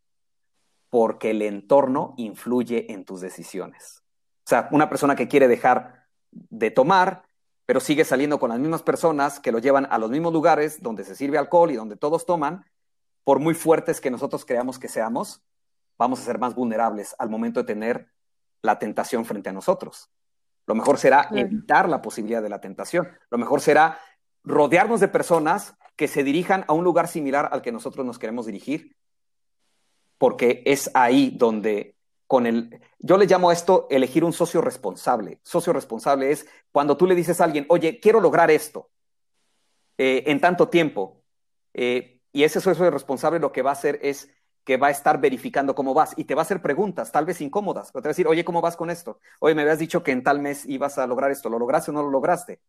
[0.90, 4.02] porque el entorno influye en tus decisiones.
[4.44, 7.24] O sea, una persona que quiere dejar de tomar,
[7.66, 11.04] pero sigue saliendo con las mismas personas que lo llevan a los mismos lugares donde
[11.04, 12.64] se sirve alcohol y donde todos toman,
[13.24, 15.42] por muy fuertes que nosotros creamos que seamos,
[15.98, 18.10] vamos a ser más vulnerables al momento de tener
[18.62, 20.10] la tentación frente a nosotros.
[20.66, 23.08] Lo mejor será evitar la posibilidad de la tentación.
[23.30, 23.98] Lo mejor será
[24.44, 28.46] rodearnos de personas que se dirijan a un lugar similar al que nosotros nos queremos
[28.46, 28.96] dirigir
[30.18, 31.96] porque es ahí donde
[32.26, 35.40] con el, yo le llamo a esto elegir un socio responsable.
[35.42, 38.90] Socio responsable es cuando tú le dices a alguien, oye, quiero lograr esto
[39.96, 41.22] eh, en tanto tiempo,
[41.72, 44.30] eh, y ese socio responsable lo que va a hacer es
[44.64, 47.40] que va a estar verificando cómo vas y te va a hacer preguntas, tal vez
[47.40, 49.18] incómodas, te va a decir, oye, ¿cómo vas con esto?
[49.40, 51.94] Oye, me habías dicho que en tal mes ibas a lograr esto, ¿lo lograste o
[51.94, 52.60] no lo lograste?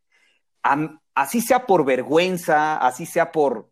[1.14, 3.70] así sea por vergüenza, así sea por,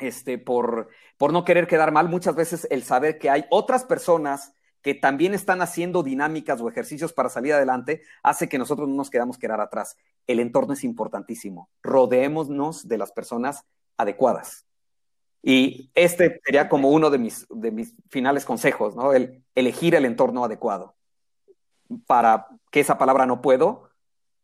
[0.00, 0.88] este, por,
[1.20, 5.60] no querer quedar mal, muchas veces el saber que hay otras personas que también están
[5.60, 9.96] haciendo dinámicas o ejercicios para salir adelante, hace que nosotros no nos quedamos quedar atrás.
[10.26, 11.68] El entorno es importantísimo.
[11.82, 13.64] Rodeémonos de las personas
[13.98, 14.64] adecuadas.
[15.42, 19.12] Y este sería como uno de mis, de mis finales consejos, ¿no?
[19.12, 20.94] El elegir el entorno adecuado
[22.06, 23.90] para que esa palabra no puedo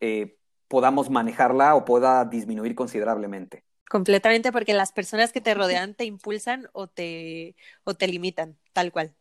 [0.01, 0.37] eh,
[0.69, 3.65] podamos manejarla o pueda disminuir considerablemente.
[3.89, 8.93] Completamente, porque las personas que te rodean te impulsan o te, o te limitan, tal
[8.93, 9.15] cual.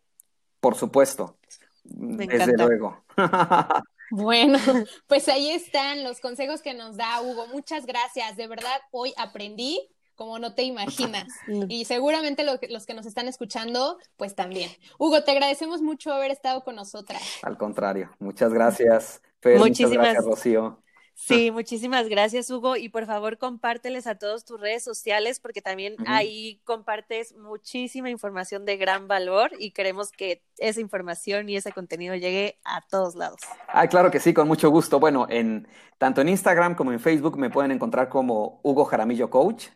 [0.59, 1.37] Por supuesto.
[1.83, 3.03] Desde luego.
[4.11, 4.59] Bueno,
[5.07, 7.47] pues ahí están los consejos que nos da Hugo.
[7.47, 8.37] Muchas gracias.
[8.37, 11.27] De verdad, hoy aprendí como no te imaginas.
[11.67, 14.71] Y seguramente los que nos están escuchando, pues también.
[14.97, 17.21] Hugo, te agradecemos mucho haber estado con nosotras.
[17.41, 19.21] Al contrario, muchas gracias.
[19.43, 20.81] muchas gracias, Rocío.
[21.17, 22.75] Sí, muchísimas gracias, Hugo.
[22.75, 28.65] Y por favor, compárteles a todos tus redes sociales, porque también ahí compartes muchísima información
[28.65, 33.39] de gran valor y queremos que esa información y ese contenido llegue a todos lados.
[33.69, 34.99] Ah, claro que sí, con mucho gusto.
[34.99, 39.67] Bueno, en tanto en Instagram como en Facebook me pueden encontrar como Hugo Jaramillo Coach.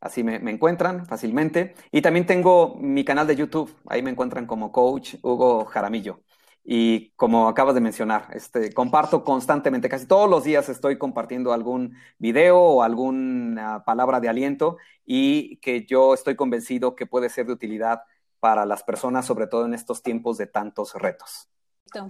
[0.00, 1.74] Así me, me, encuentran fácilmente.
[1.90, 3.74] Y también tengo mi canal de YouTube.
[3.88, 6.20] Ahí me encuentran como Coach Hugo Jaramillo.
[6.68, 11.96] Y como acabas de mencionar, este, comparto constantemente, casi todos los días estoy compartiendo algún
[12.18, 17.52] video o alguna palabra de aliento y que yo estoy convencido que puede ser de
[17.52, 18.02] utilidad
[18.40, 21.48] para las personas, sobre todo en estos tiempos de tantos retos.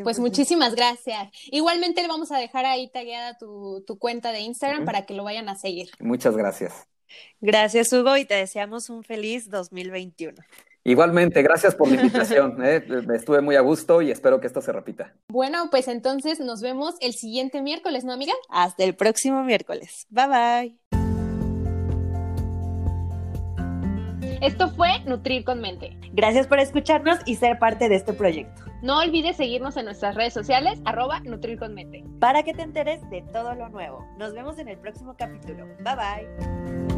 [0.02, 1.28] Pues muchísimas gracias.
[1.50, 5.22] Igualmente le vamos a dejar ahí tagueada tu, tu cuenta de Instagram para que lo
[5.22, 5.90] vayan a seguir.
[6.00, 6.88] Muchas gracias.
[7.40, 10.42] Gracias, Hugo, y te deseamos un feliz 2021.
[10.86, 12.64] Igualmente, gracias por la invitación.
[12.64, 12.84] ¿eh?
[13.12, 15.12] Estuve muy a gusto y espero que esto se repita.
[15.28, 18.32] Bueno, pues entonces nos vemos el siguiente miércoles, ¿no, amiga?
[18.48, 20.06] Hasta el próximo miércoles.
[20.10, 20.76] Bye bye.
[24.40, 25.98] Esto fue Nutrir con Mente.
[26.12, 28.62] Gracias por escucharnos y ser parte de este proyecto.
[28.82, 32.04] No olvides seguirnos en nuestras redes sociales, arroba Nutrir con Mente.
[32.20, 34.06] Para que te enteres de todo lo nuevo.
[34.18, 35.66] Nos vemos en el próximo capítulo.
[35.80, 36.95] Bye bye.